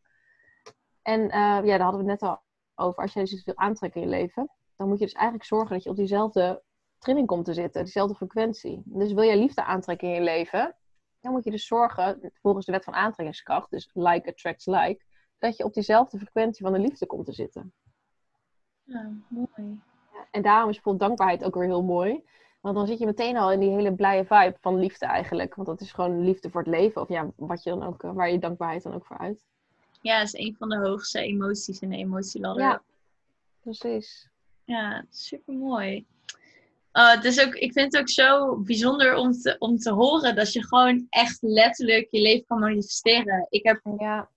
[1.01, 2.41] En uh, ja, daar hadden we het net al
[2.75, 3.01] over.
[3.01, 5.73] Als je dus iets wil aantrekken in je leven, dan moet je dus eigenlijk zorgen
[5.73, 6.63] dat je op diezelfde
[6.97, 8.81] trilling komt te zitten, diezelfde frequentie.
[8.85, 10.75] Dus wil je liefde aantrekken in je leven,
[11.19, 15.05] dan moet je dus zorgen, volgens de wet van aantrekkingskracht, dus like attracts like,
[15.37, 17.73] dat je op diezelfde frequentie van de liefde komt te zitten.
[18.83, 19.81] Ja, mooi.
[20.31, 22.23] En daarom is bijvoorbeeld dankbaarheid ook weer heel mooi.
[22.63, 25.55] Want dan zit je meteen al in die hele blije vibe van liefde eigenlijk.
[25.55, 27.01] Want dat is gewoon liefde voor het leven.
[27.01, 29.43] Of ja, wat je dan ook, waar je dankbaarheid dan ook voor uit.
[30.01, 32.63] Ja, dat is een van de hoogste emoties in de emotieladder.
[32.63, 32.81] Ja,
[33.61, 34.29] precies.
[34.65, 36.05] Ja, super mooi.
[36.93, 40.53] Uh, dus ook, ik vind het ook zo bijzonder om te, om te horen dat
[40.53, 43.47] je gewoon echt letterlijk je leven kan manifesteren.
[43.49, 44.29] Ik heb ja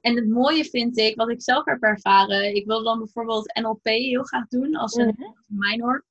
[0.00, 3.84] en het mooie vind ik, wat ik zelf heb ervaren, ik wilde dan bijvoorbeeld NLP
[3.84, 6.04] heel graag doen als een mm minor.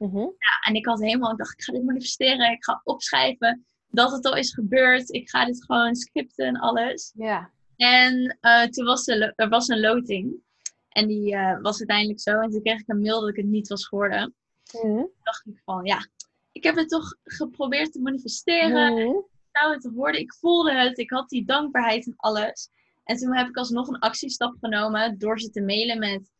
[0.00, 0.18] Mhm.
[0.18, 4.12] ja, en ik had helemaal, ik dacht, ik ga dit manifesteren, ik ga opschrijven dat
[4.12, 7.12] het al is gebeurd, ik ga dit gewoon scripten en alles.
[7.16, 7.50] Ja.
[7.76, 10.34] En uh, toen was er, er was een loting.
[10.88, 12.40] En die uh, was uiteindelijk zo.
[12.40, 14.34] En toen kreeg ik een mail dat ik het niet was geworden.
[14.72, 16.06] Mm Toen dacht ik van, ja,
[16.52, 18.92] ik heb het toch geprobeerd te manifesteren.
[18.92, 20.20] Mm zou het worden.
[20.20, 20.98] Ik voelde het.
[20.98, 22.70] Ik had die dankbaarheid en alles.
[23.04, 26.30] En toen heb ik alsnog een actiestap genomen door ze te mailen met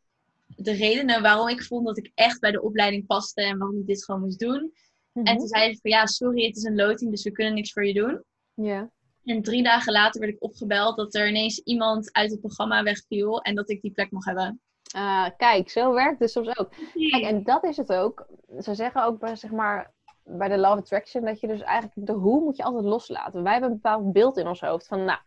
[0.62, 3.86] de redenen waarom ik vond dat ik echt bij de opleiding paste en waarom ik
[3.86, 4.72] dit gewoon moest doen.
[5.12, 5.36] En mhm.
[5.36, 7.86] toen zei ze van ja, sorry, het is een loting, dus we kunnen niks voor
[7.86, 8.24] je doen.
[8.54, 8.90] Ja.
[9.24, 13.42] En drie dagen later werd ik opgebeld dat er ineens iemand uit het programma wegviel
[13.42, 14.60] en dat ik die plek mocht hebben.
[14.96, 16.70] Uh, kijk, zo werkt het soms ook.
[16.94, 18.26] Kijk, en dat is het ook.
[18.58, 19.92] Ze zeggen ook bij, zeg maar,
[20.24, 23.42] bij de Love Attraction dat je dus eigenlijk de hoe moet je altijd loslaten.
[23.42, 25.18] Wij hebben een bepaald beeld in ons hoofd van, nou,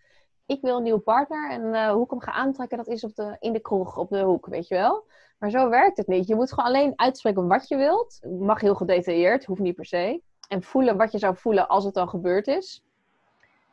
[0.53, 3.15] ik wil een nieuwe partner en uh, hoe ik hem ga aantrekken, dat is op
[3.15, 5.05] de, in de kroeg, op de hoek, weet je wel.
[5.37, 6.27] Maar zo werkt het niet.
[6.27, 8.19] Je moet gewoon alleen uitspreken wat je wilt.
[8.39, 10.21] Mag heel gedetailleerd, hoeft niet per se.
[10.47, 12.83] En voelen wat je zou voelen als het al gebeurd is.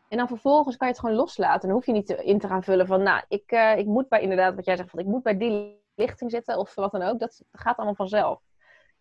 [0.08, 1.68] En dan vervolgens kan je het gewoon loslaten.
[1.68, 4.20] Dan hoef je niet in te gaan vullen van, nou, ik, uh, ik moet bij
[4.20, 7.18] inderdaad, wat jij zegt, van ik moet bij die lichting zitten of wat dan ook.
[7.18, 8.40] Dat gaat allemaal vanzelf.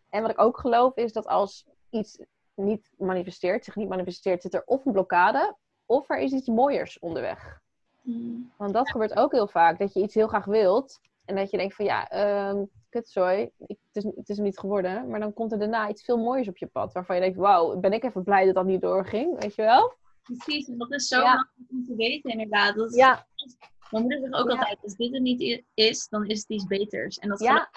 [0.09, 2.19] En wat ik ook geloof is dat als iets
[2.53, 6.99] niet manifesteert, zich niet manifesteert, zit er of een blokkade of er is iets mooiers
[6.99, 7.61] onderweg.
[8.09, 8.51] Mm.
[8.57, 11.57] Want dat gebeurt ook heel vaak, dat je iets heel graag wilt en dat je
[11.57, 12.13] denkt van ja,
[12.53, 15.09] uh, kutzooi, het is, het is niet geworden.
[15.09, 17.79] Maar dan komt er daarna iets veel mooiers op je pad, waarvan je denkt, wauw,
[17.79, 19.93] ben ik even blij dat dat niet doorging, weet je wel?
[20.23, 21.49] Precies, en dat is zo ja.
[21.69, 22.75] om te weten inderdaad.
[22.75, 23.27] Dat is, ja.
[23.89, 27.17] Mijn moeder zegt ook altijd, als dit er niet is, dan is het iets beters.
[27.17, 27.69] En dat ja.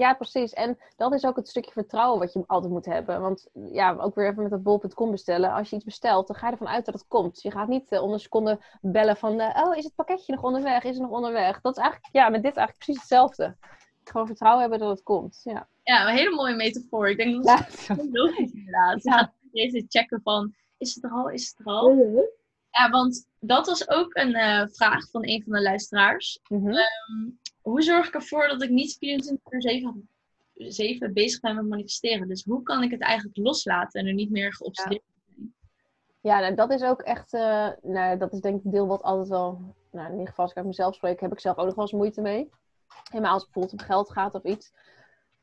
[0.00, 0.52] Ja, precies.
[0.52, 3.20] En dat is ook het stukje vertrouwen wat je altijd moet hebben.
[3.20, 5.52] Want ja, ook weer even met dat bol.com bestellen.
[5.52, 7.42] Als je iets bestelt, dan ga je ervan uit dat het komt.
[7.42, 9.40] Je gaat niet uh, onder een seconde bellen van...
[9.40, 10.84] Uh, oh, is het pakketje nog onderweg?
[10.84, 11.60] Is het nog onderweg?
[11.60, 13.56] Dat is eigenlijk, ja, met dit eigenlijk precies hetzelfde.
[14.04, 15.40] Gewoon vertrouwen hebben dat het komt.
[15.44, 17.10] Ja, ja een hele mooie metafoor.
[17.10, 17.96] Ik denk dat het ja.
[18.10, 19.02] logisch inderdaad.
[19.02, 20.54] Je gaat deze checken van...
[20.78, 21.28] Is het er al?
[21.28, 21.94] Is het er al?
[21.94, 22.20] Mhm.
[22.70, 26.40] Ja, want dat was ook een uh, vraag van een van de luisteraars.
[26.48, 26.76] Mm -hmm.
[26.76, 30.08] um, hoe zorg ik ervoor dat ik niet 24 uur 7,
[30.54, 32.28] 7 bezig ben met manifesteren?
[32.28, 35.54] Dus hoe kan ik het eigenlijk loslaten en er niet meer geobsedeerd zijn?
[36.20, 39.28] Ja, nou, dat is ook echt, uh, nou, dat is denk ik deel wat altijd
[39.28, 41.74] wel, nou, in ieder geval als ik uit mezelf spreek, heb ik zelf ook nog
[41.74, 42.50] wel eens moeite mee.
[43.10, 44.72] Helemaal als het bijvoorbeeld om geld gaat of iets.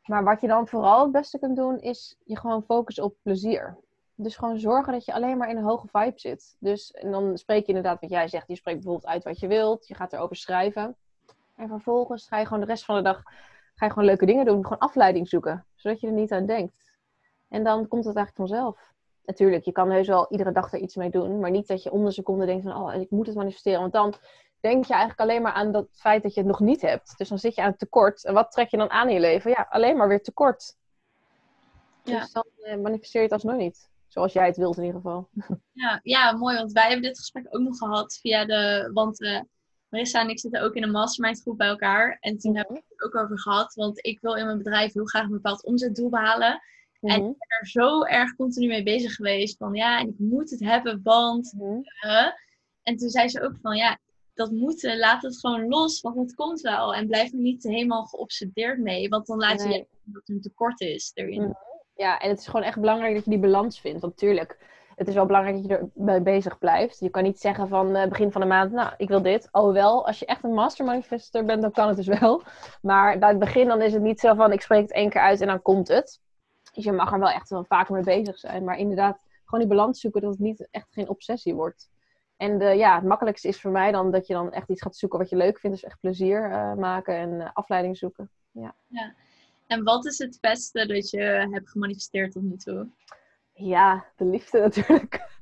[0.06, 3.78] Maar wat je dan vooral het beste kunt doen, is je gewoon focussen op plezier.
[4.20, 6.56] Dus gewoon zorgen dat je alleen maar in een hoge vibe zit.
[6.60, 8.48] Dus en dan spreek je inderdaad wat jij zegt.
[8.48, 9.88] Je spreekt bijvoorbeeld uit wat je wilt.
[9.88, 10.96] Je gaat erover schrijven.
[11.56, 13.24] En vervolgens ga je gewoon de rest van de dag
[13.76, 14.64] ga je gewoon leuke dingen doen.
[14.64, 15.66] Gewoon afleiding zoeken.
[15.76, 16.96] Zodat je er niet aan denkt.
[17.50, 18.94] En dan komt het eigenlijk vanzelf.
[19.26, 21.40] Natuurlijk, je kan heus wel iedere dag er iets mee doen.
[21.40, 22.76] Maar niet dat je om de seconde denkt van...
[22.76, 23.80] Oh, ik moet het manifesteren.
[23.80, 24.14] Want dan
[24.60, 27.18] denk je eigenlijk alleen maar aan dat feit dat je het nog niet hebt.
[27.18, 28.26] Dus dan zit je aan het tekort.
[28.26, 29.52] En wat trek je dan aan in je leven?
[29.52, 30.76] Ja, alleen maar weer tekort.
[32.04, 32.20] Ja.
[32.20, 33.90] Dus dan eh, manifesteer je het alsnog niet.
[34.08, 35.30] Zoals jij het wilt in ieder geval.
[35.72, 36.56] Ja, ja, mooi.
[36.56, 38.90] Want wij hebben dit gesprek ook nog gehad via de...
[38.94, 39.42] Want uh,
[39.90, 42.18] Marissa en ik zitten ook in een mastermind groep bij elkaar.
[42.20, 43.74] En toen hebben we het ook over gehad.
[43.74, 46.62] Want ik wil in mijn bedrijf heel graag een bepaald omzetdoel behalen.
[47.02, 49.58] En ik ben er zo erg continu mee bezig geweest.
[49.58, 51.54] Van ja, en ik moet het hebben, want...
[52.06, 52.28] Uh,
[52.84, 54.00] en toen zei ze ook van ja,
[54.34, 56.94] dat moeten, laat het gewoon los, want het komt wel.
[56.94, 60.82] En blijf er niet helemaal geobsedeerd mee, want dan laat je dat er een tekort
[60.82, 61.56] is erin.
[61.98, 64.02] Ja, en het is gewoon echt belangrijk dat je die balans vindt.
[64.02, 64.58] Want natuurlijk,
[64.96, 67.00] het is wel belangrijk dat je erbij bezig blijft.
[67.00, 69.48] Je kan niet zeggen van uh, begin van de maand, nou, ik wil dit.
[69.52, 72.42] Alhoewel, als je echt een master manifester bent, dan kan het dus wel.
[72.82, 75.22] Maar bij het begin dan is het niet zo van, ik spreek het één keer
[75.22, 76.20] uit en dan komt het.
[76.74, 78.64] Dus je mag er wel echt wel vaker mee bezig zijn.
[78.64, 81.90] Maar inderdaad, gewoon die balans zoeken, dat het niet echt geen obsessie wordt.
[82.38, 85.20] En ja, het makkelijkste is voor mij dan dat je dan echt iets gaat zoeken
[85.20, 85.76] wat je leuk vindt.
[85.76, 88.30] Dus echt plezier uh, maken en uh, afleiding zoeken.
[88.52, 88.76] Ja.
[88.88, 89.14] ja.
[89.68, 92.88] En wat is het beste dat je hebt gemanifesteerd tot nu toe?
[93.54, 95.14] Ja, de liefde natuurlijk.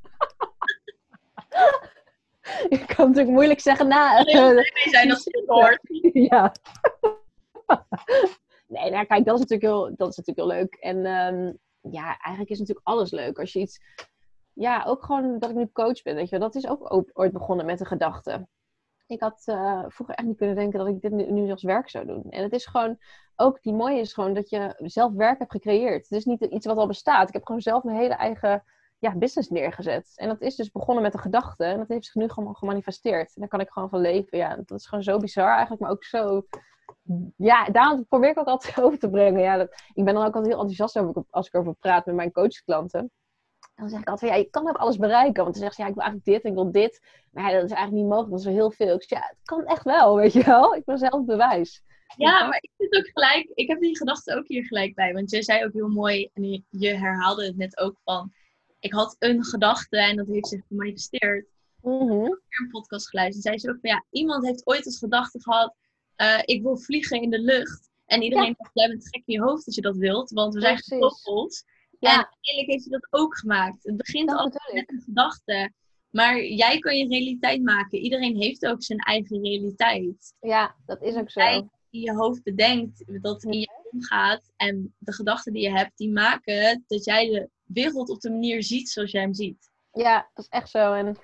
[2.69, 4.23] Je kan natuurlijk moeilijk zeggen na.
[4.23, 5.79] Nee, zijn als je hoort.
[6.13, 6.51] Ja.
[8.67, 10.73] Nee, nou kijk, dat is natuurlijk heel, dat is natuurlijk heel leuk.
[10.73, 11.57] En um,
[11.91, 13.39] ja, eigenlijk is natuurlijk alles leuk.
[13.39, 13.79] Als je iets...
[14.53, 16.47] Ja, ook gewoon dat ik nu coach ben, weet je wel.
[16.47, 18.47] Dat is ook ooit begonnen met een gedachte
[19.07, 21.89] ik had uh, vroeger echt niet kunnen denken dat ik dit nu, nu als werk
[21.89, 22.23] zou doen.
[22.29, 22.97] En het is gewoon,
[23.35, 26.09] ook die mooie is gewoon dat je zelf werk hebt gecreëerd.
[26.09, 27.27] Het is niet iets wat al bestaat.
[27.27, 28.63] Ik heb gewoon zelf mijn hele eigen
[28.99, 30.11] ja, business neergezet.
[30.15, 31.63] En dat is dus begonnen met een gedachte.
[31.63, 33.35] En dat heeft zich nu gewoon gemanifesteerd.
[33.35, 34.37] En daar kan ik gewoon van leven.
[34.37, 36.45] Ja, dat is gewoon zo bizar eigenlijk, maar ook zo...
[37.35, 39.41] Ja, daarom probeer ik ook altijd over te brengen.
[39.41, 42.15] Ja, dat, ik ben dan ook altijd heel enthousiast over als ik over praat met
[42.15, 43.11] mijn coachklanten
[43.75, 45.43] dan zeg ik altijd, ja, je kan ook alles bereiken.
[45.43, 47.01] Want dan zegt ze, ja, ik wil eigenlijk dit en ik wil dit.
[47.31, 48.95] Maar ja, dat is eigenlijk niet mogelijk, dat is wel heel veel.
[48.95, 50.75] Ik zeg, ja, het kan echt wel, weet je wel.
[50.75, 51.83] Ik ben zelf bewijs.
[52.17, 55.13] Ja, maar ik zit ook gelijk, ik heb die gedachte ook hier gelijk bij.
[55.13, 58.33] Want je zei ook heel mooi, en je herhaalde het net ook van,
[58.79, 61.45] ik had een gedachte en dat heeft zich gemanifesteerd.
[61.81, 62.25] Mm -hmm.
[62.25, 64.97] Ik heb een podcast geluisterd en zei ze ook van, ja, iemand heeft ooit als
[64.97, 65.75] gedachte gehad,
[66.17, 67.89] uh, ik wil vliegen in de lucht.
[68.05, 68.53] En iedereen ja.
[68.57, 71.63] dacht, jij bent gek in je hoofd als je dat wilt, want we zijn gekoppeld.
[72.05, 72.17] Ja.
[72.17, 73.83] En uiteindelijk heeft hij dat ook gemaakt.
[73.83, 75.71] Het begint altijd met een gedachte.
[76.09, 77.99] Maar jij kan je realiteit maken.
[77.99, 80.33] Iedereen heeft ook zijn eigen realiteit.
[80.39, 81.69] Ja, dat is ook zo.
[81.89, 84.51] Die je hoofd bedenkt, dat in je omgaat.
[84.55, 88.63] En de gedachten die je hebt, die maken dat jij de wereld op de manier
[88.63, 89.69] ziet zoals jij hem ziet.
[89.91, 90.93] Ja, dat is echt zo.
[90.93, 91.17] En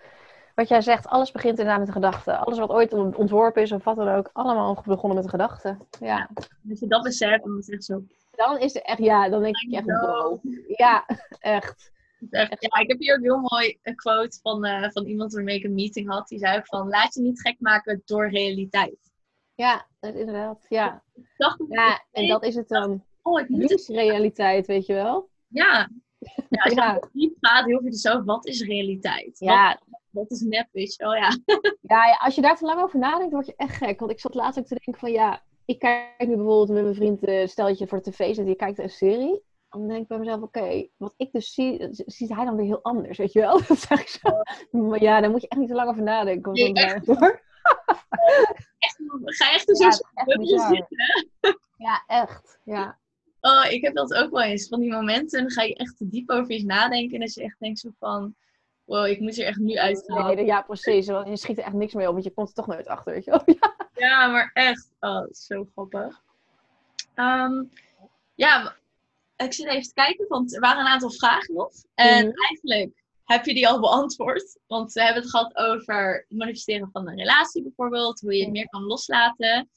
[0.55, 2.37] wat jij zegt, alles begint inderdaad met de gedachte.
[2.37, 5.77] Alles wat ooit ontworpen is of wat dan ook, allemaal begonnen met de gedachte.
[5.99, 6.29] Ja.
[6.69, 8.03] Als je dat beseft, dan is het echt zo.
[8.31, 10.39] Dan is het echt, ja, dan denk ik echt, wow.
[10.67, 11.05] Ja,
[11.39, 11.91] echt.
[12.29, 12.57] echt.
[12.59, 15.63] Ja, ik heb hier ook heel mooi een quote van, uh, van iemand waarmee ik
[15.63, 16.27] een meeting had.
[16.27, 19.11] Die zei ook van, laat je niet gek maken door realiteit.
[19.55, 21.03] Ja, inderdaad, ja.
[21.69, 23.03] ja, en dat is het dan.
[23.21, 25.29] Oh, ik moet realiteit, weet je wel?
[25.47, 25.89] Ja.
[26.49, 27.09] ja als je ja.
[27.13, 29.39] diep gaat, heel veel zo, wat is realiteit?
[29.39, 29.81] Ja.
[30.09, 31.37] Wat, is nep, weet je wel, ja.
[31.81, 32.05] ja.
[32.07, 33.99] Ja, als je daar te lang over nadenkt, word je echt gek.
[33.99, 36.95] Want ik zat laatst ook te denken van, ja, ik kijk nu bijvoorbeeld met mijn
[36.95, 39.43] vriend, uh, stel dat je voor de tv zit, je kijkt een serie.
[39.69, 42.83] Dan denk ik bij mezelf, oké, wat ik dus zie, ziet hij dan weer heel
[42.83, 43.61] anders, weet je wel?
[43.67, 44.29] Dat zeg ik zo.
[44.71, 46.51] Maar ja, daar moet je echt niet te lang over nadenken.
[46.51, 47.05] Nee, echt.
[47.05, 47.17] Door.
[48.77, 49.91] echt, ga echt in zo'n
[50.45, 50.97] ja, zitten.
[51.77, 52.59] Ja, echt.
[52.63, 52.99] Ja.
[53.41, 54.67] Oh, ik heb dat ook wel eens.
[54.67, 57.13] Van die momenten, dan ga je echt te diep over iets nadenken.
[57.13, 58.35] En dat je echt denkt zo van,
[58.83, 61.07] wow, ik moet er echt nu uit Nee, ja, precies.
[61.07, 63.13] Want je schiet er echt niks mee op, want je komt er toch nooit achter,
[63.13, 63.41] weet je wel.
[63.59, 64.89] Ja, ja maar echt.
[64.99, 66.21] Oh, zo grappig.
[67.15, 67.69] Um,
[68.35, 68.75] ja,
[69.35, 71.71] ik zit even te kijken, want er waren een aantal vragen nog.
[71.93, 72.37] En mhm.
[72.37, 74.59] eigenlijk heb je die al beantwoord.
[74.67, 78.19] Want we hebben het gehad over het manifesteren van een relatie bijvoorbeeld.
[78.19, 79.69] Hoe je het meer kan loslaten.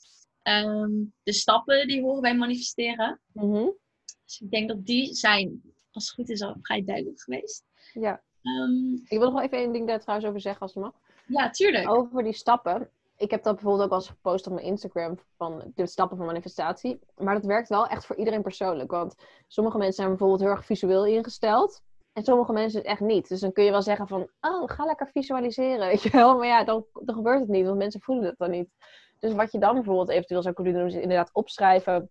[0.42, 0.90] Ehm,
[1.22, 3.20] de stappen die horen bij manifesteren.
[3.32, 3.68] Mhm.
[4.24, 7.64] Dus ik denk dat die zijn, als het goed is, al vrij duidelijk geweest.
[7.92, 8.22] Ja.
[8.44, 10.92] Um, ik wil nog wel even één ding daar trouwens over zeggen, als het mag.
[11.26, 11.90] Ja, tuurlijk.
[11.90, 12.88] Over die stappen.
[13.16, 16.26] Ik heb dat bijvoorbeeld ook al eens gepost op mijn Instagram van de stappen van
[16.26, 16.98] manifestatie.
[17.16, 18.90] Maar dat werkt wel echt voor iedereen persoonlijk.
[18.90, 19.14] Want
[19.48, 21.82] sommige mensen zijn bijvoorbeeld heel erg visueel ingesteld.
[22.12, 23.28] En sommige mensen echt niet.
[23.28, 26.36] Dus dan kun je wel zeggen van, oh, ga lekker visualiseren, weet je wel.
[26.36, 28.68] Maar ja, dan, dan gebeurt het niet, want mensen voelen het dan niet.
[29.18, 32.10] Dus wat je dan bijvoorbeeld eventueel zou kunnen doen, is inderdaad opschrijven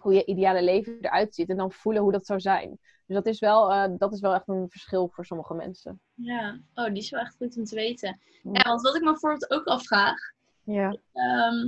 [0.00, 1.48] hoe je ideale leven eruit ziet.
[1.48, 2.78] En dan voelen hoe dat zou zijn.
[3.06, 6.00] Dus dat is wel, uh, dat is wel echt een verschil voor sommige mensen.
[6.14, 8.20] Ja, oh, die is wel echt goed om te weten.
[8.42, 10.18] Ja, want wat ik me bijvoorbeeld ook afvraag.
[10.64, 10.96] Ja.
[11.12, 11.66] Ehm,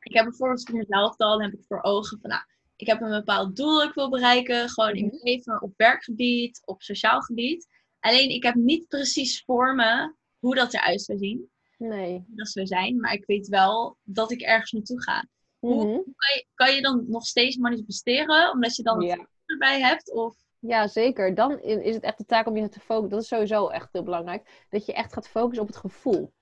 [0.00, 2.42] ik heb bijvoorbeeld voor mezelf al, dan heb ik voor ogen van, nou,
[2.76, 4.68] ik heb een bepaald doel dat ik wil bereiken.
[4.68, 5.24] Gewoon in mijn mhm.
[5.24, 7.68] leven, op werkgebied, op sociaal gebied.
[8.00, 11.50] Alleen ik heb niet precies voor me hoe dat eruit zou zien.
[11.78, 12.24] Nee.
[12.26, 15.24] Dat zou zijn, maar ik weet wel dat ik ergens naartoe ga.
[15.58, 15.94] Hoe, mhm.
[15.94, 19.16] kan, je, kan, je, dan nog steeds manifesteren, omdat je dan ja.
[19.16, 20.12] het erbij hebt?
[20.12, 20.36] Of...
[20.58, 21.34] Ja, zeker.
[21.34, 23.10] Dan is het echt de taak om je te focussen.
[23.10, 24.66] Dat is sowieso echt heel belangrijk.
[24.70, 26.32] Dat je echt gaat focussen op het gevoel.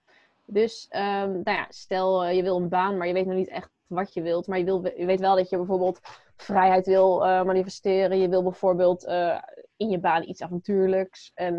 [0.47, 1.01] Dus um,
[1.43, 4.15] nou ja, stel uh, je wil een baan, maar je weet nog niet echt wat
[4.15, 4.47] je wilt.
[4.47, 6.01] Maar je, wil, je weet wel dat je bijvoorbeeld
[6.37, 8.19] vrijheid wil uh, manifesteren.
[8.19, 9.43] Je wil bijvoorbeeld uh,
[9.77, 11.31] in je baan iets avontuurlijks.
[11.35, 11.55] En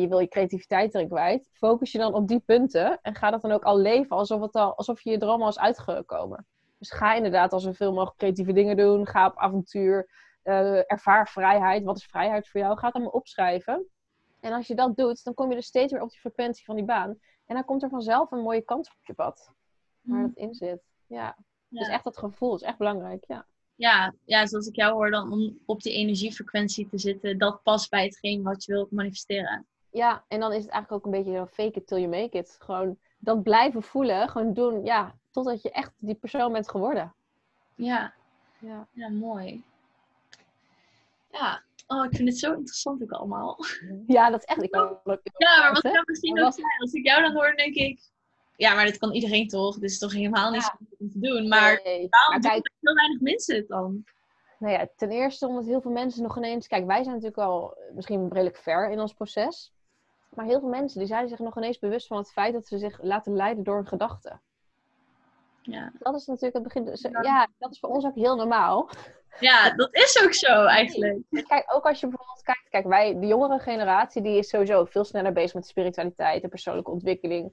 [0.00, 1.48] je wil je creativiteit erin kwijt.
[1.52, 2.98] Focus je dan op die punten.
[3.02, 5.48] En ga dat dan ook al leven alsof, het al, alsof je je droom al
[5.48, 6.46] is uitgekomen.
[6.80, 9.06] Dus ga inderdaad al zoveel mogelijk creatieve dingen doen.
[9.06, 10.08] Ga op avontuur.
[10.86, 11.84] ervaar vrijheid.
[11.84, 12.78] Wat is vrijheid voor jou?
[12.78, 13.86] Ga het allemaal opschrijven.
[14.40, 16.76] En als je dat doet, dan kom je dus steeds weer op die frequentie van
[16.76, 17.18] die baan.
[17.46, 19.52] En dan komt er vanzelf een mooie kans op je pad.
[20.00, 20.82] Waar dat in zit.
[21.06, 21.36] Ja.
[21.68, 23.46] Dus echt dat gevoel is echt belangrijk, ja.
[23.74, 27.90] Ja, ja, zoals ik jou hoor, dan om op die energiefrequentie te zitten, dat past
[27.90, 29.66] bij hetgeen wat je wilt manifesteren.
[29.90, 32.38] Ja, en dan is het eigenlijk ook een beetje zo fake it till you make
[32.38, 32.56] it.
[32.58, 37.14] Gewoon dat blijven voelen, gewoon doen, ja, totdat je echt die persoon bent geworden.
[37.74, 38.14] Ja,
[38.58, 39.62] ja, ja mooi.
[41.30, 43.58] Ja, oh, ik vind het zo interessant ook allemaal.
[44.06, 44.62] Ja, dat is echt.
[44.62, 46.80] Ik kan ja, maar wat zou misschien ook zijn?
[46.80, 48.00] Als ik jou dan hoor, denk ik,
[48.56, 49.78] ja, maar dat kan iedereen toch?
[49.78, 50.78] Dus toch helemaal niet ja.
[50.98, 51.48] om te doen.
[51.48, 52.06] Maar nee.
[52.08, 54.04] waarom maar kijk, heel weinig mensen het dan?
[54.58, 56.66] Nou ja, ten eerste omdat heel veel mensen nog ineens...
[56.66, 59.72] Kijk, wij zijn natuurlijk al misschien redelijk ver in ons proces.
[60.34, 62.78] Maar heel veel mensen die zijn zich nog ineens bewust van het feit dat ze
[62.78, 64.40] zich laten leiden door een gedachte.
[65.62, 65.92] Ja.
[65.98, 66.84] Dat is natuurlijk het begin.
[66.84, 67.48] Dus, ja.
[67.58, 68.90] dat is voor ons ook heel normaal.
[69.40, 71.18] Ja, dat is ook zo eigenlijk.
[71.30, 75.04] Kijk, ook als je bijvoorbeeld kijkt, kijk, wij, de jongere generatie, die is sowieso veel
[75.04, 77.52] sneller bezig met spiritualiteit en persoonlijke ontwikkeling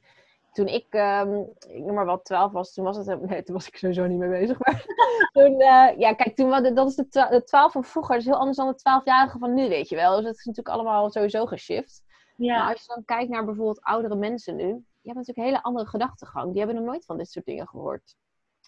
[0.57, 3.67] toen ik, um, ik noem maar wat, 12 was, toen was het, nee, toen was
[3.67, 4.59] ik sowieso niet mee bezig.
[4.59, 4.85] Maar
[5.33, 8.57] toen, uh, ja, kijk, toen, dat is de, 12 van vroeger, dat is heel anders
[8.57, 10.15] dan de 12-jarige van nu, weet je wel.
[10.15, 12.03] Dus dat is natuurlijk allemaal sowieso geshift.
[12.37, 12.57] Ja.
[12.57, 15.63] Maar als je dan kijkt naar bijvoorbeeld oudere mensen nu, die hebben natuurlijk een hele
[15.63, 16.49] andere gedachtegang.
[16.49, 18.15] Die hebben nog nooit van dit soort dingen gehoord.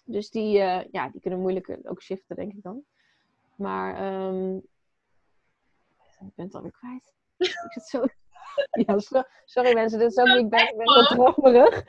[0.04, 2.84] Dus die, uh, ja, die kunnen moeilijk ook shiften, denk ik dan.
[3.56, 4.56] Maar, um,
[6.20, 7.14] ik ben het alweer kwijt.
[7.66, 8.04] ik zit zo
[8.86, 8.98] Ja,
[9.44, 11.84] sorry mensen, dit is ook niet ben, ik ben zo dromerig.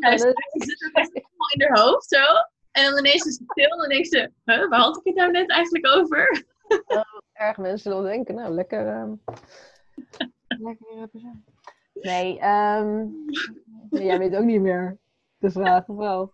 [0.00, 2.22] Ja, ze zit ook helemaal in haar hoofd zo.
[2.70, 5.14] En dan ineens is het stil en dan denkt ze, huh, waar had ik het
[5.14, 6.44] nou net eigenlijk over?
[6.86, 7.02] Oh,
[7.32, 8.96] erg mensen dan denken, nou lekker.
[8.96, 9.22] Um,
[10.60, 11.10] lekker
[11.94, 13.24] Nee, um,
[13.90, 14.98] jij weet ook niet meer
[15.38, 16.32] de vraag, of wel?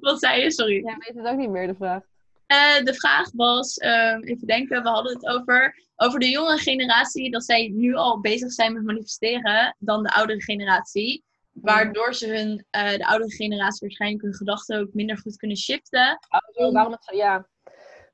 [0.00, 0.84] Wat zei je, sorry?
[0.84, 2.02] Jij weet het ook niet meer, de vraag.
[2.46, 7.30] Uh, de vraag was, uh, even denken, we hadden het over, over de jonge generatie,
[7.30, 11.24] dat zij nu al bezig zijn met manifesteren dan de oudere generatie.
[11.52, 16.18] Waardoor ze hun, uh, de oudere generatie waarschijnlijk hun gedachten ook minder goed kunnen shiften.
[16.54, 17.48] Oh, waarom het, ja,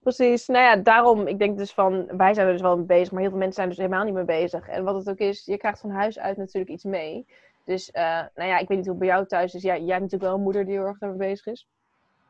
[0.00, 0.46] precies.
[0.46, 3.20] Nou ja, daarom, ik denk dus van, wij zijn er dus wel mee bezig, maar
[3.20, 4.68] heel veel mensen zijn dus helemaal niet mee bezig.
[4.68, 7.26] En wat het ook is, je krijgt van huis uit natuurlijk iets mee.
[7.64, 8.02] Dus, uh,
[8.34, 9.62] nou ja, ik weet niet hoe bij jou thuis is.
[9.62, 11.68] Ja, jij hebt natuurlijk wel een moeder die heel erg daarmee bezig is.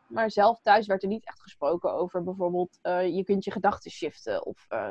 [0.07, 3.90] Maar zelf thuis werd er niet echt gesproken over bijvoorbeeld, uh, je kunt je gedachten
[3.90, 4.46] shiften.
[4.46, 4.90] Of uh,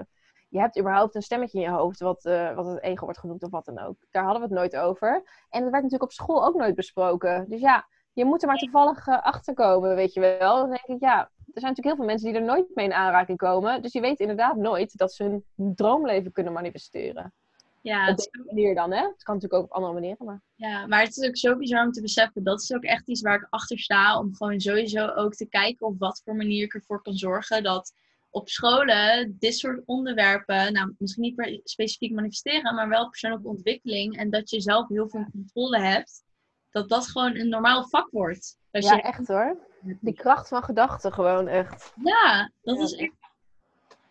[0.49, 2.23] je hebt überhaupt een stemmetje in je hoofd, wat,
[2.55, 3.95] wat het ego wordt genoemd of wat dan ook.
[4.11, 5.13] Daar hadden we het nooit over.
[5.49, 7.45] En dat werd natuurlijk op school ook nooit besproken.
[7.49, 10.55] Dus ja, je moet er maar toevallig achter komen, weet je wel.
[10.55, 12.93] Dan denk ik, ja, er zijn natuurlijk heel veel mensen die er nooit mee in
[12.93, 13.81] aanraking komen.
[13.81, 15.43] Dus je weet inderdaad nooit dat ze hun
[15.75, 17.33] droomleven kunnen manifesteren.
[17.81, 19.01] Ja, op deze manier dan, hè?
[19.01, 20.41] Het kan natuurlijk ook op andere manieren, maar...
[20.55, 22.43] Ja, maar het is ook zo bizar om te beseffen.
[22.43, 24.19] Dat is ook echt iets waar ik achter sta.
[24.19, 27.93] Om gewoon sowieso ook te kijken op wat voor manier ik ervoor kan zorgen dat
[28.29, 34.17] op scholen dit soort onderwerpen, nou misschien niet per specifiek manifesteren, maar wel persoonlijke ontwikkeling
[34.17, 36.23] en dat je zelf heel veel controle hebt,
[36.79, 38.57] dat dat gewoon een normaal vak wordt.
[38.71, 39.01] ja, je...
[39.01, 39.57] echt hoor.
[39.81, 41.93] Die kracht van gedachten gewoon echt.
[42.03, 43.13] Ja, dat is echt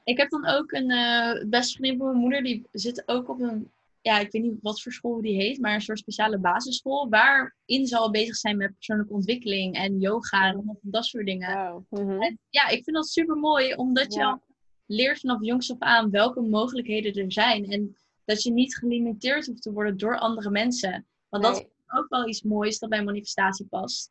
[0.07, 3.41] ik heb dan ook een uh, beste vriendin van mijn moeder, die zit ook op
[3.41, 7.09] een, ja, ik weet niet wat voor school die heet, maar een soort speciale basisschool,
[7.09, 11.87] waarin ze al bezig zijn met persoonlijke ontwikkeling en yoga en dat soort dingen.
[11.91, 12.23] Mhm.
[12.23, 14.39] en, ja, ik vind dat super mooi, omdat je
[14.87, 17.71] leert vanaf jongs af aan welke mogelijkheden er zijn.
[17.71, 21.07] En dat je niet gelimiteerd hoeft te worden door andere mensen.
[21.29, 24.11] Want dat is ook wel iets moois dat bij manifestatie past.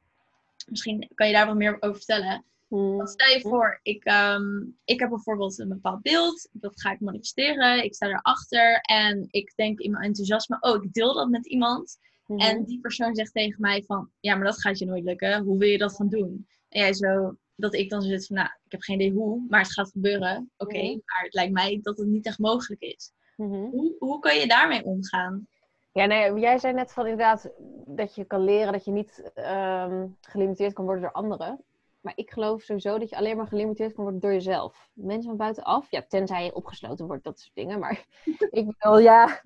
[0.68, 2.46] Misschien kan je daar wat meer over vertellen.
[2.68, 3.08] Hmm.
[3.08, 7.84] stel je voor, ik, ehm, ik heb bijvoorbeeld een bepaald beeld, dat ga ik manifesteren,
[7.84, 11.98] ik sta erachter en ik denk in mijn enthousiasme, oh, ik deel dat met iemand.
[12.26, 12.38] Hmm.
[12.38, 15.58] En die persoon zegt tegen mij van, ja, maar dat gaat je nooit lukken, hoe
[15.58, 16.48] wil je dat gaan doen?
[16.70, 19.62] En jij zo, dat ik dan zit van, nou, ik heb geen idee hoe, maar
[19.62, 20.52] het gaat gebeuren.
[20.58, 21.02] Oké, hmm.
[21.06, 23.12] maar het lijkt mij dat het niet echt mogelijk is.
[23.36, 25.48] Hoe, hoe kan je daarmee omgaan?
[25.96, 27.52] Ja, nee, jij zei net van inderdaad
[27.86, 31.64] dat je kan leren dat je niet um, gelimiteerd kan worden door anderen.
[32.02, 34.90] Maar ik geloof sowieso dat je alleen maar gelimiteerd kan worden door jezelf.
[34.94, 37.80] Mensen van buitenaf, ja, tenzij je opgesloten wordt, dat soort dingen.
[37.80, 38.06] Maar
[38.60, 39.42] ik bedoel, ja,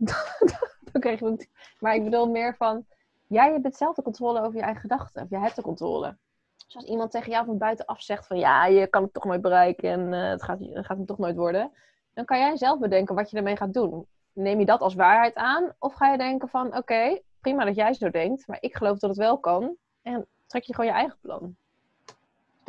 [0.92, 1.48] dan krijg je
[1.80, 2.86] Maar ik bedoel meer van,
[3.28, 5.24] ja, je hebt zelf de controle over je eigen gedachten.
[5.24, 6.18] Of jij hebt de controle.
[6.66, 9.42] Dus als iemand tegen jou van buitenaf zegt van, ja, je kan het toch nooit
[9.42, 11.72] bereiken en uh, het, gaat, het gaat hem toch nooit worden.
[12.14, 14.08] Dan kan jij zelf bedenken wat je ermee gaat doen.
[14.34, 15.74] Neem je dat als waarheid aan?
[15.80, 19.10] Of ga je denken van, oké, prima dat jij zo denkt, maar ik geloof dat
[19.10, 19.76] het wel kan.
[20.02, 21.56] En trek je gewoon je eigen plan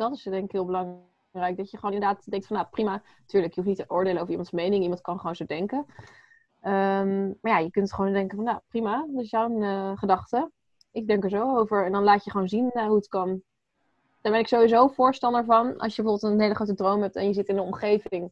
[0.01, 1.57] dat is denk ik heel belangrijk.
[1.57, 4.29] Dat je gewoon inderdaad denkt van, nou prima, tuurlijk, je hoeft niet te oordelen over
[4.29, 4.83] iemands mening.
[4.83, 5.85] Iemand kan gewoon zo denken.
[6.61, 10.51] Ehm, maar ja, je kunt gewoon denken van, nou prima, dat is jouw uh, gedachte.
[10.91, 11.85] Ik denk er zo over.
[11.85, 13.41] En dan laat je gewoon zien uh, hoe het kan.
[14.21, 15.77] Daar ben ik sowieso voorstander van.
[15.77, 18.31] Als je bijvoorbeeld een hele grote droom hebt en je zit in een omgeving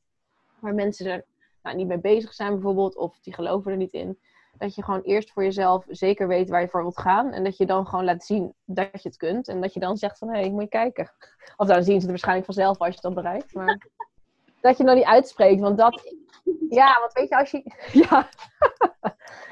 [0.59, 1.25] waar mensen er
[1.63, 4.17] nou, niet mee bezig zijn bijvoorbeeld, of die geloven er niet in
[4.59, 7.31] dat je gewoon eerst voor jezelf zeker weet waar je voor wilt gaan.
[7.31, 9.47] En dat je dan gewoon laat zien dat je het kunt.
[9.47, 11.11] En dat je dan zegt van, hé, hey, moet je kijken.
[11.57, 13.53] Of dan zien ze het waarschijnlijk vanzelf als je het dan bereikt.
[13.53, 13.87] Maar
[14.61, 15.61] dat je nog niet uitspreekt.
[15.61, 16.15] Want dat...
[16.69, 17.63] Ja, want weet je, als je...
[18.07, 18.29] Ja.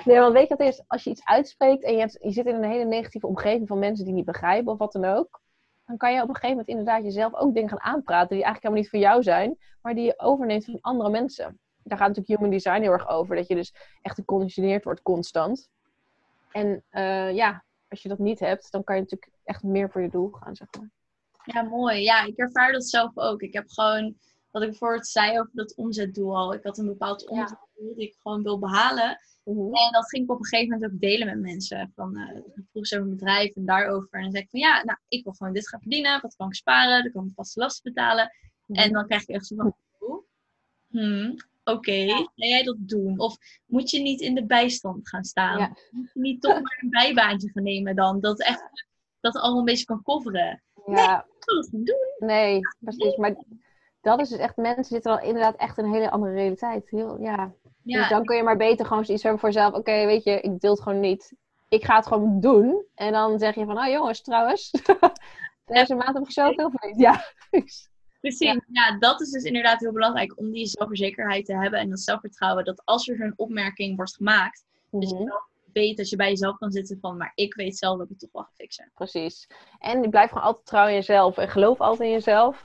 [0.06, 0.84] nee, want weet je wat is?
[0.88, 3.80] Als je iets uitspreekt en je, hebt, je zit in een hele negatieve omgeving van
[3.80, 5.42] mensen die niet begrijpen of wat dan ook.
[5.86, 8.64] Dan kan je op een gegeven moment inderdaad jezelf ook dingen gaan aanpraten die eigenlijk
[8.64, 9.58] helemaal niet voor jou zijn.
[9.82, 13.36] Maar die je overneemt van andere mensen daar gaat natuurlijk human design heel erg over.
[13.36, 15.70] Dat je dus echt geconditioneerd wordt constant.
[16.52, 20.02] En uh, ja, als je dat niet hebt, dan kan je natuurlijk echt meer voor
[20.02, 20.90] je doel gaan, zeg maar.
[21.44, 22.02] Ja, mooi.
[22.02, 23.42] Ja, ik ervaar dat zelf ook.
[23.42, 24.18] Ik heb gewoon,
[24.52, 26.54] wat ik bijvoorbeeld zei over dat omzetdoel al.
[26.54, 29.20] Ik had een bepaald omzetdoel dat ik gewoon wil behalen.
[29.44, 29.60] Mhm.
[29.60, 31.92] En dat ging ik op een gegeven moment ook delen met mensen.
[31.96, 32.40] Van, uh,
[32.72, 34.10] vroeg ze over mijn bedrijf en daarover.
[34.12, 36.22] En dan zeg ik van ja, nou, ik wil gewoon dit gaan verdienen.
[36.22, 37.04] Wat kan ik sparen?
[37.04, 38.32] Dan kan ik vaste lasten betalen.
[38.66, 38.80] Mhm.
[38.80, 39.76] En dan krijg je echt zo van,
[40.88, 41.36] hmm,
[41.68, 43.20] oké, ga jij dat doen?
[43.20, 45.76] Of moet je niet in de bijstand gaan staan?
[45.92, 48.20] Moet je niet toch maar een bijbaantje gaan nemen dan?
[48.20, 48.86] Dat echt
[49.20, 50.64] dat allemaal een beetje kan coveren.
[50.86, 51.26] Ja.
[51.46, 52.28] Nee, dat doen.
[52.28, 53.16] Nee, precies.
[53.16, 53.36] Maar
[54.02, 56.90] dat is dus echt, mensen zitten al inderdaad echt in een hele andere realiteit.
[56.90, 57.54] Heel, ja.
[57.84, 58.00] ja.
[58.00, 59.74] Dus dan kun je maar beter gewoon zoiets hebben voor jezelf.
[59.74, 61.34] Oké, weet je, ik deel het gewoon niet.
[61.70, 62.86] Ik ga het gewoon doen.
[62.96, 64.72] En dan zeg je van, oh jongens, trouwens.
[65.66, 67.00] Deze maand heb ik zoveel verdiend.
[67.00, 67.24] Ja,
[68.22, 68.98] Precies, ja.
[68.98, 72.66] dat is dus inderdaad heel belangrijk om die zelfverzekerheid te hebben en dat zelfvertrouwen.
[72.66, 75.34] Dat als er zo'n opmerking wordt gemaakt, mm dat je mhm.
[75.74, 78.20] weet dat je bij jezelf kan zitten van, maar ik weet zelf dat ik het
[78.20, 78.92] toch wel ga fixen.
[78.94, 79.48] Precies.
[79.80, 82.64] En je blijft gewoon altijd trouw in jezelf en geloof altijd in jezelf.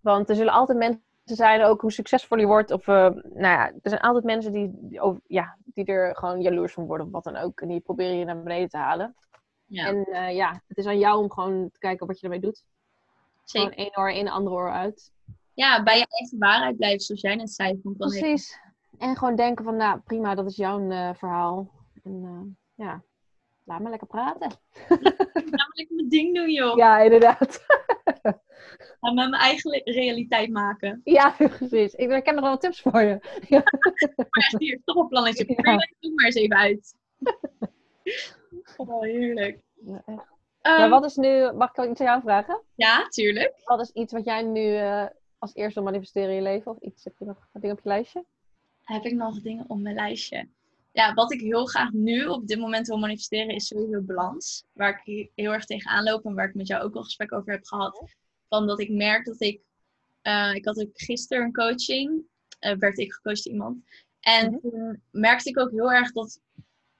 [0.00, 2.70] Want er zullen altijd mensen zijn, ook hoe succesvol je wordt.
[2.70, 6.72] Of, uh, nou ja, er zijn altijd mensen die, die, ja, die er gewoon jaloers
[6.72, 7.60] van worden of wat dan ook.
[7.60, 9.14] En die proberen je naar beneden te halen.
[9.66, 9.86] Ja.
[9.86, 12.64] En uh, ja, het is aan jou om gewoon te kijken wat je ermee doet.
[13.44, 13.72] Zeker.
[13.72, 15.12] Gewoon één oor in, andere oor uit.
[15.54, 17.80] ja, bij je eigen waarheid blijven, zoals jij net zei.
[17.98, 18.58] Precies.
[18.98, 21.70] En gewoon denken van, nou prima, dat is jouw eh, verhaal.
[22.02, 23.02] En eh, ja,
[23.64, 24.50] laat maar lekker praten.
[25.34, 26.76] Namelijk mijn ding doen, joh.
[26.76, 27.64] Ja, inderdaad.
[29.00, 31.00] Ga met mijn eigen realiteit maken.
[31.04, 31.94] Ja, precies.
[31.94, 33.18] Ik, ik heb nog wel tips voor je.
[33.48, 33.62] Ja.
[34.16, 35.44] Maar echt hier, toch een plannetje.
[35.46, 35.72] Ja.
[36.00, 36.94] Ook maar eens even uit.
[38.76, 39.62] Oh, heerlijk.
[39.74, 40.33] Ja, echt.
[40.64, 42.62] Ehm, Maar wat is nu, mag ik ook iets aan jou vragen?
[42.74, 43.60] Ja, tuurlijk.
[43.64, 45.06] Wat is iets wat jij nu eh,
[45.38, 46.70] als eerste wil manifesteren in je leven?
[46.72, 48.24] Of iets, heb je nog een ding op je lijstje?
[48.82, 50.48] Heb ik nog dingen op mijn lijstje?
[50.92, 54.64] Ja, wat ik heel graag nu op dit moment wil manifesteren is sowieso balans.
[54.72, 57.52] Waar ik heel erg tegenaan loop en waar ik met jou ook al gesprek over
[57.52, 58.04] heb gehad.
[58.48, 59.60] Van dat ik merk dat ik...
[60.22, 62.22] eh, ik had ook gisteren een coaching.
[62.58, 63.84] eh, werd ik gecoacht door iemand.
[64.20, 64.60] En Mhm.
[64.60, 66.40] toen merkte ik ook heel erg dat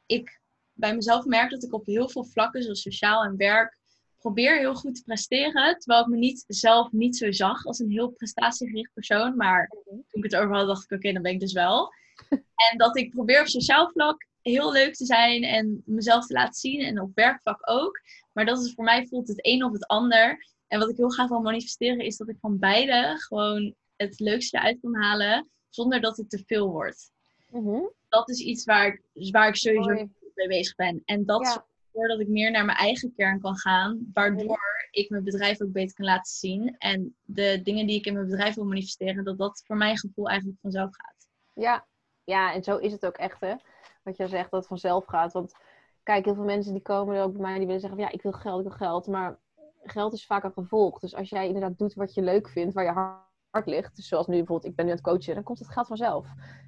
[0.07, 0.41] ik
[0.75, 3.79] bij mezelf merk dat ik op heel veel vlakken, zoals sociaal en werk,
[4.19, 5.79] probeer heel goed te presteren.
[5.79, 9.37] Terwijl ik me niet, zelf niet zo zag als een heel prestatiegericht persoon.
[9.37, 11.93] Maar toen ik het over had, dacht ik, oké, dan ben ik dus wel.
[12.71, 16.55] en dat ik probeer op sociaal vlak heel leuk te zijn en mezelf te laten
[16.55, 16.81] zien.
[16.81, 18.01] En op werkvlak ook.
[18.33, 20.47] Maar dat is voor mij voelt het een of het ander.
[20.67, 24.57] En wat ik heel graag wil manifesteren is dat ik van beide gewoon het leukste
[24.57, 25.49] eruit kan halen.
[25.69, 27.13] Zonder dat het te veel wordt.
[27.51, 27.81] Mhm.
[28.09, 30.09] Dat is iets waar ik, waar ik sowieso.
[30.35, 31.03] Mee bezig ben.
[31.05, 31.51] En dat Ja.
[31.53, 34.11] zorgt ervoor dat ik meer naar mijn eigen kern kan gaan.
[34.13, 34.59] Waardoor
[34.91, 36.75] ik mijn bedrijf ook beter kan laten zien.
[36.79, 40.29] En de dingen die ik in mijn bedrijf wil manifesteren, dat dat voor mijn gevoel
[40.29, 41.29] eigenlijk vanzelf gaat.
[41.55, 41.87] Ja.
[42.25, 43.55] ja, en zo is het ook echt, hè?
[44.03, 45.33] Wat jij zegt, dat het vanzelf gaat.
[45.33, 45.55] Want
[46.03, 48.15] kijk, heel veel mensen die komen er ook bij mij, die willen zeggen van ja,
[48.15, 49.07] ik wil geld, ik wil geld.
[49.07, 49.39] Maar
[49.83, 50.99] geld is vaak een gevolg.
[50.99, 53.33] Dus als jij inderdaad doet wat je leuk vindt, waar je hart
[53.65, 53.97] ligt.
[53.97, 56.27] Dus zoals nu bijvoorbeeld, ik ben nu aan het coachen, dan komt het geld vanzelf.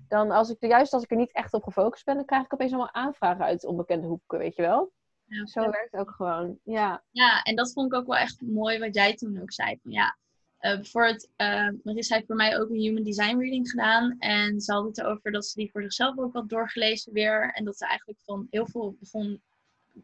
[0.09, 2.55] Dan als ik, juist als ik er niet echt op gefocust ben, dan krijg ik
[2.55, 4.93] opeens allemaal aanvragen uit onbekende hoeken, weet je wel?
[5.25, 6.59] Ja, Zo werkt het ook gewoon.
[6.63, 7.03] Ja.
[7.11, 9.79] Ja, en dat vond ik ook wel echt mooi wat jij toen ook zei.
[9.83, 10.17] Van ja,
[10.59, 14.17] bijvoorbeeld, eh Marissa heeft voor mij ook een Human Design reading gedaan.
[14.19, 17.53] En ze had het erover dat ze die voor zichzelf ook had doorgelezen weer.
[17.53, 19.43] En dat ze eigenlijk van heel veel begon,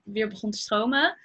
[0.03, 1.17] weer begon te stromen.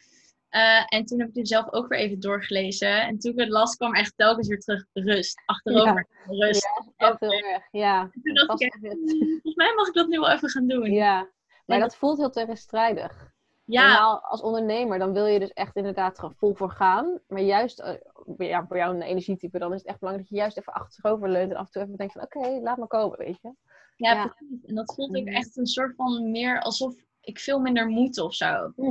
[0.57, 3.01] Eh, en toen heb ik die zelf ook weer even doorgelezen.
[3.01, 5.41] En toen ik het las, kwam echt telkens weer terug rust.
[5.45, 6.67] Achterover, rust.
[6.97, 7.67] Echt heel erg.
[7.71, 8.01] Ja.
[8.01, 9.11] En toen dacht ik, echt, Fantastisch.
[9.19, 10.91] "Hmm, volgens mij mag ik dat nu wel even gaan doen.
[10.91, 11.29] Ja.
[11.65, 13.35] Maar dat voelt heel tegenstrijdig.
[13.65, 17.19] ja, Normaal als ondernemer, dan wil je dus echt inderdaad er vol voor gaan.
[17.27, 17.93] Maar juist, eh,
[18.37, 21.29] ja, voor jou een energietype, dan is het echt belangrijk dat je juist even achterover
[21.29, 23.53] leunt en af en toe even denkt van, oké, laat maar komen, weet je.
[23.95, 24.27] ja, ja.
[24.27, 24.65] precies.
[24.65, 25.35] En dat voelt ook Mhm.
[25.35, 28.71] echt een soort van meer alsof ik veel minder moet of zo.
[28.75, 28.85] Dus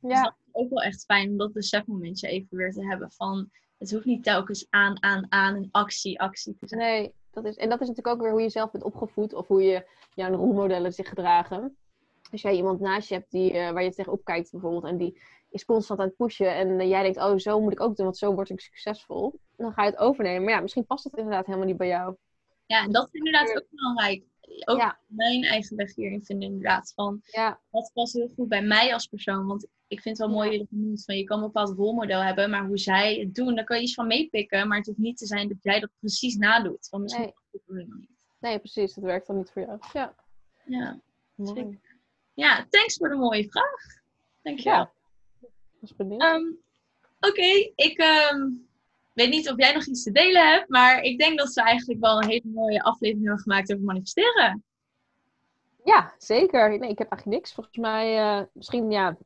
[0.00, 3.50] Ja, dat is ook wel echt fijn om dat besefmomentje even weer te hebben van
[3.78, 6.80] het hoeft niet telkens aan, aan, aan en actie, actie te zijn.
[6.80, 9.46] nee, dat is, en dat is natuurlijk ook weer hoe je zelf bent opgevoed of
[9.46, 11.76] hoe je, jouw rolmodellen zich gedragen.
[12.30, 15.20] Als jij iemand naast je hebt die, eh, waar je tegenop kijkt bijvoorbeeld en die
[15.50, 18.04] is constant aan het pushen en eh, jij denkt, oh, zo moet ik ook doen,
[18.04, 19.40] want zo word ik succesvol.
[19.56, 20.44] Dan ga je het overnemen.
[20.44, 22.16] Maar ja, misschien past het inderdaad helemaal niet bij jou.
[22.66, 24.24] Ja, en dat is inderdaad ook belangrijk.
[24.64, 24.98] Ook Ja.
[25.06, 29.06] mijn eigen weg hierin vinden inderdaad van Ja, wat past heel goed bij mij als
[29.06, 29.46] persoon.
[29.46, 32.22] Want ik vind het wel mooi dat je noemt van je kan een bepaald rolmodel
[32.22, 34.68] hebben, maar hoe zij het doen, daar kan je iets van meepikken.
[34.68, 36.88] Maar het hoeft niet te zijn dat jij dat precies nadoet.
[36.90, 37.32] Want misschien
[37.66, 37.86] Nee.
[37.86, 38.08] niet.
[38.38, 38.94] nee, precies.
[38.94, 39.78] Dat werkt dan niet voor jou.
[39.92, 40.14] Ja,
[40.64, 41.00] Ja.
[41.34, 41.80] mooi.
[42.34, 44.00] Ja, thanks voor de mooie vraag.
[44.42, 44.72] Dankjewel.
[44.78, 44.92] Ja.
[45.80, 46.22] Was benieuwd.
[46.22, 46.44] Ehm,
[47.20, 48.50] Oké, ik ehm,
[49.16, 52.00] weet niet of jij nog iets te delen hebt, maar ik denk dat ze eigenlijk
[52.00, 54.64] wel een hele mooie aflevering hebben gemaakt over manifesteren.
[55.84, 56.78] Ja, zeker.
[56.78, 57.54] Nee, ik heb eigenlijk niks.
[57.54, 59.16] Volgens mij, eh, misschien ja,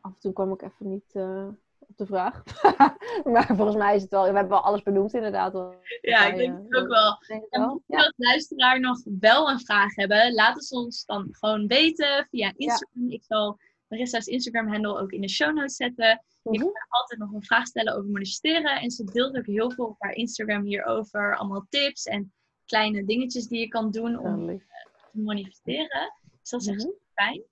[0.00, 1.48] af en toe kwam ik even niet eh,
[1.78, 2.42] op de vraag.
[3.32, 5.52] maar volgens mij is het wel, we hebben wel alles benoemd inderdaad.
[6.00, 7.18] Ja, ik denk het ook wel.
[7.26, 7.98] Denk En mocht je Ja.
[7.98, 13.10] als luisteraar nog wel een vraag hebben, laat het ons dan gewoon weten via Instagram.
[13.10, 16.22] Ik zal Marissa's Instagram-handle ook in de show notes zetten.
[16.50, 16.68] Je Mhm.
[16.72, 18.80] haar altijd nog een vraag stellen over manifesteren.
[18.80, 21.36] En ze deelt ook heel veel op haar Instagram hierover.
[21.36, 22.32] Allemaal tips en
[22.64, 24.66] kleine dingetjes die je kan doen om lief.
[25.12, 26.12] te manifesteren.
[26.40, 26.86] Dus dat is echt Mhm.
[26.86, 27.42] super fijn.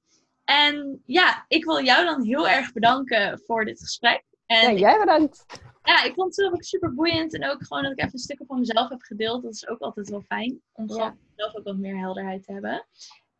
[0.45, 4.25] En ja, ik wil jou dan heel erg bedanken voor dit gesprek.
[4.47, 5.45] En Ja, jij bedankt.
[5.83, 7.35] ja, ik vond het zelf ook super boeiend.
[7.35, 9.43] En ook gewoon dat ik even een stukje van mezelf heb gedeeld.
[9.43, 10.61] Dat is ook altijd wel fijn.
[10.73, 11.17] Om Ja.
[11.37, 12.87] zelf ook wat meer helderheid te hebben.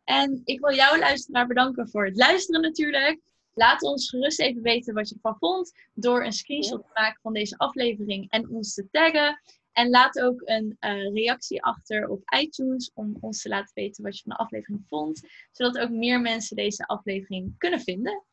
[0.03, 3.19] En ik wil jou, luisteraar, bedanken voor het luisteren natuurlijk.
[3.57, 5.71] Laat ons gerust even weten wat je ervan vond.
[5.93, 9.41] Door een screenshot te maken van deze aflevering en ons te taggen.
[9.71, 14.17] En laat ook een eh, reactie achter op iTunes om ons te laten weten wat
[14.17, 15.27] je van de aflevering vond.
[15.51, 18.23] Zodat ook meer mensen deze aflevering kunnen vinden.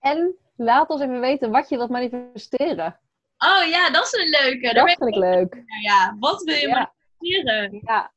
[0.00, 3.00] En laat ons even weten wat je wilt manifesteren.
[3.38, 4.74] Oh ja, dat is een leuke.
[4.74, 5.54] Dat vind ik leuk.
[5.54, 6.92] naar, Ja, wat wil je Ja.
[7.20, 7.80] manifesteren?
[7.84, 8.12] Ja,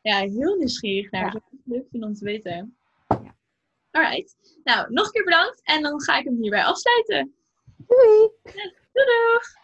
[0.00, 1.22] Ja, heel nieuwsgierig naar.
[1.22, 1.28] Ja.
[1.28, 2.76] Ik echt leuk vinden om te weten.
[3.94, 4.36] Alright.
[4.64, 5.60] Nou, nog een keer bedankt.
[5.62, 7.34] En dan ga ik hem hierbij afsluiten.
[7.86, 8.30] doei!
[8.92, 9.62] Doei doeg!